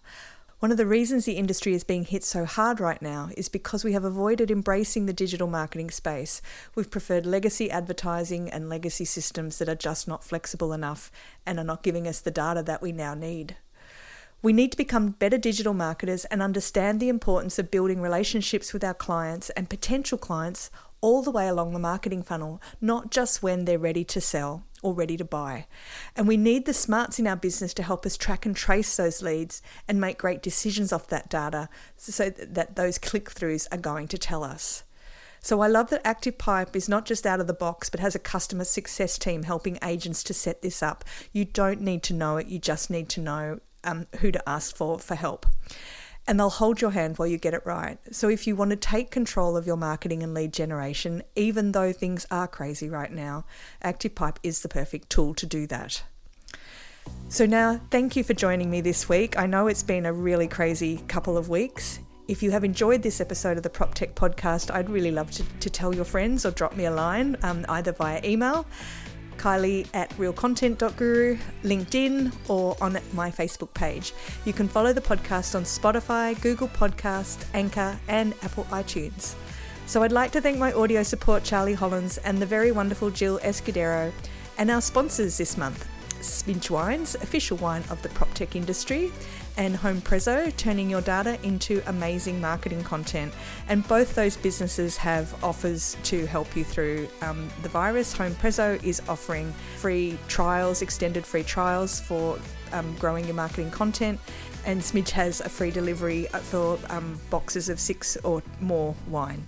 One 0.66 0.72
of 0.72 0.78
the 0.78 0.88
reasons 0.88 1.26
the 1.26 1.34
industry 1.34 1.76
is 1.76 1.84
being 1.84 2.06
hit 2.06 2.24
so 2.24 2.44
hard 2.44 2.80
right 2.80 3.00
now 3.00 3.30
is 3.38 3.50
because 3.50 3.84
we 3.84 3.94
have 3.94 4.04
avoided 4.04 4.50
embracing 4.50 5.06
the 5.06 5.14
digital 5.14 5.46
marketing 5.46 5.92
space. 5.92 6.42
We've 6.74 6.90
preferred 6.90 7.28
legacy 7.28 7.70
advertising 7.70 8.50
and 8.50 8.68
legacy 8.68 9.06
systems 9.06 9.60
that 9.60 9.70
are 9.70 9.76
just 9.76 10.08
not 10.08 10.24
flexible 10.24 10.74
enough 10.74 11.12
and 11.46 11.60
are 11.60 11.64
not 11.64 11.84
giving 11.84 12.08
us 12.08 12.20
the 12.20 12.32
data 12.32 12.64
that 12.64 12.82
we 12.82 12.92
now 12.92 13.14
need. 13.14 13.58
We 14.42 14.54
need 14.54 14.72
to 14.72 14.78
become 14.78 15.10
better 15.10 15.38
digital 15.38 15.76
marketers 15.76 16.26
and 16.26 16.42
understand 16.42 17.00
the 17.00 17.10
importance 17.10 17.60
of 17.60 17.70
building 17.70 18.02
relationships 18.02 18.74
with 18.74 18.84
our 18.84 18.96
clients 18.96 19.52
and 19.52 19.70
potential 19.70 20.18
clients 20.18 20.72
all 21.06 21.22
the 21.22 21.30
way 21.30 21.48
along 21.48 21.72
the 21.72 21.78
marketing 21.78 22.24
funnel, 22.24 22.60
not 22.82 23.12
just 23.12 23.44
when 23.44 23.66
they're 23.66 23.78
ready 23.78 24.04
to 24.04 24.20
sell 24.20 24.64
or 24.82 24.92
ready 24.92 25.16
to 25.16 25.24
buy. 25.24 25.68
And 26.16 26.28
we 26.28 26.36
need 26.36 26.66
the 26.66 26.74
smarts 26.74 27.20
in 27.20 27.28
our 27.28 27.36
business 27.36 27.76
to 27.76 27.84
help 27.84 28.08
us 28.08 28.18
track 28.18 28.44
and 28.44 28.56
trace 28.56 28.98
those 28.98 29.22
leads 29.22 29.62
and 29.88 30.02
make 30.02 30.18
great 30.18 30.42
decisions 30.42 30.92
off 30.92 31.08
that 31.10 31.30
data 31.30 31.70
so 31.96 32.32
that 32.32 32.76
those 32.76 32.98
click 32.98 33.30
throughs 33.30 33.68
are 33.72 33.78
going 33.78 34.08
to 34.08 34.18
tell 34.18 34.44
us. 34.44 34.84
So 35.42 35.62
I 35.62 35.68
love 35.68 35.92
that 35.92 36.04
ActivePipe 36.04 36.76
is 36.76 36.90
not 36.90 37.06
just 37.06 37.28
out 37.28 37.40
of 37.40 37.46
the 37.46 37.54
box, 37.54 37.88
but 37.92 38.00
has 38.00 38.16
a 38.16 38.20
customer 38.20 38.64
success 38.64 39.20
team 39.20 39.44
helping 39.44 39.78
agents 39.84 40.24
to 40.24 40.34
set 40.34 40.64
this 40.64 40.82
up. 40.82 41.06
You 41.32 41.46
don't 41.46 41.82
need 41.82 42.02
to 42.02 42.16
know 42.16 42.38
it, 42.38 42.48
you 42.48 42.58
just 42.58 42.90
need 42.90 43.10
to 43.10 43.22
know 43.22 43.60
um, 43.84 44.08
who 44.22 44.32
to 44.32 44.50
ask 44.50 44.76
for 44.76 44.98
for 44.98 45.14
help 45.14 45.46
and 46.28 46.40
they'll 46.40 46.50
hold 46.50 46.82
your 46.82 46.92
hand 46.92 47.18
while 47.18 47.28
you 47.28 47.38
get 47.38 47.54
it 47.54 47.66
right. 47.66 47.98
So 48.12 48.30
if 48.30 48.48
you 48.48 48.56
want 48.56 48.72
to 48.72 48.76
take 48.76 49.12
control 49.12 49.56
of 49.56 49.68
your 49.68 49.78
marketing 49.78 50.24
and 50.24 50.34
lead 50.34 50.54
generation, 50.54 51.24
even 51.36 51.72
though 51.72 51.92
things 51.92 52.26
are 52.32 52.48
crazy 52.48 52.90
right 52.90 53.12
now, 53.12 53.46
ActivePipe 53.84 54.38
is 54.44 54.62
the 54.62 54.70
perfect 54.70 55.10
tool 55.10 55.34
to 55.36 55.46
do 55.46 55.68
that. 55.68 56.04
So 57.30 57.46
now, 57.46 57.80
thank 57.92 58.16
you 58.16 58.24
for 58.24 58.34
joining 58.34 58.72
me 58.72 58.82
this 58.82 59.08
week. 59.08 59.38
I 59.38 59.46
know 59.46 59.68
it's 59.68 59.84
been 59.84 60.08
a 60.08 60.14
really 60.14 60.48
crazy 60.48 61.04
couple 61.08 61.38
of 61.38 61.50
weeks. 61.50 62.00
If 62.28 62.42
you 62.42 62.50
have 62.50 62.64
enjoyed 62.64 63.04
this 63.04 63.22
episode 63.22 63.58
of 63.58 63.64
the 63.64 63.70
PropTech 63.70 64.14
podcast, 64.14 64.74
I'd 64.74 64.90
really 64.90 65.12
love 65.12 65.30
to, 65.32 65.44
to 65.44 65.70
tell 65.70 65.94
your 65.94 66.06
friends 66.06 66.44
or 66.44 66.52
drop 66.52 66.76
me 66.76 66.86
a 66.86 66.92
line, 66.92 67.38
um, 67.44 67.64
either 67.70 67.92
via 67.92 68.20
email 68.24 68.66
Kylie 69.46 69.86
at 69.94 70.10
realcontent.guru, 70.18 71.38
LinkedIn, 71.64 72.34
or 72.50 72.76
on 72.82 72.98
my 73.14 73.30
Facebook 73.30 73.72
page. 73.76 74.12
You 74.44 74.54
can 74.54 74.68
follow 74.68 74.92
the 74.92 75.02
podcast 75.02 75.54
on 75.54 75.62
Spotify, 75.66 76.42
Google 76.42 76.68
Podcast, 76.70 77.46
Anchor, 77.54 77.96
and 78.08 78.34
Apple 78.42 78.64
iTunes. 78.72 79.36
So 79.86 80.02
I'd 80.02 80.12
like 80.12 80.32
to 80.32 80.42
thank 80.42 80.58
my 80.58 80.74
audio 80.74 81.04
support, 81.04 81.44
Charlie 81.44 81.76
Hollins, 81.76 82.18
and 82.18 82.42
the 82.42 82.46
very 82.48 82.72
wonderful 82.72 83.12
Jill 83.12 83.38
Escudero, 83.44 84.12
and 84.58 84.72
our 84.72 84.82
sponsors 84.82 85.38
this 85.38 85.58
month, 85.58 85.88
Smidge 86.22 86.72
Wines, 86.72 87.14
official 87.14 87.58
wine 87.58 87.84
of 87.92 88.02
the 88.02 88.10
prop 88.10 88.34
tech 88.34 88.56
industry, 88.56 89.12
and 89.58 89.76
Home 89.76 90.02
Prezzo, 90.02 90.56
turning 90.58 90.90
your 90.90 91.02
data 91.02 91.40
into 91.44 91.82
amazing 91.88 92.42
marketing 92.42 92.84
content. 92.84 93.34
And 93.68 93.88
both 93.88 94.16
those 94.16 94.38
businesses 94.38 94.98
have 94.98 95.44
offers 95.44 95.98
to 96.04 96.26
help 96.26 96.56
you 96.56 96.64
through 96.64 97.08
um, 97.22 97.50
the 97.64 97.70
virus. 97.70 98.14
Home 98.14 98.34
Prezzo 98.36 98.84
is 98.84 99.02
offering 99.08 99.52
free 99.78 100.18
trials, 100.28 100.82
extended 100.82 101.26
free 101.26 101.44
trials 101.44 102.00
for 102.00 102.40
um, 102.72 102.96
growing 103.00 103.26
your 103.26 103.36
marketing 103.36 103.72
content. 103.72 104.20
And 104.66 104.82
Smidge 104.82 105.10
has 105.12 105.42
a 105.42 105.50
free 105.50 105.72
delivery 105.72 106.26
for 106.26 106.80
um, 106.90 107.20
boxes 107.30 107.70
of 107.70 107.80
six 107.80 108.18
or 108.18 108.42
more 108.60 108.96
wine. 109.08 109.44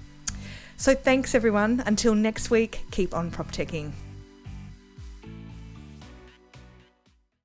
So 0.77 0.93
thanks 0.93 1.33
everyone. 1.33 1.81
Until 1.85 2.13
next 2.13 2.51
week, 2.51 2.85
keep 2.91 3.15
on 3.15 3.31
prop 3.31 3.51
teching. 3.51 3.93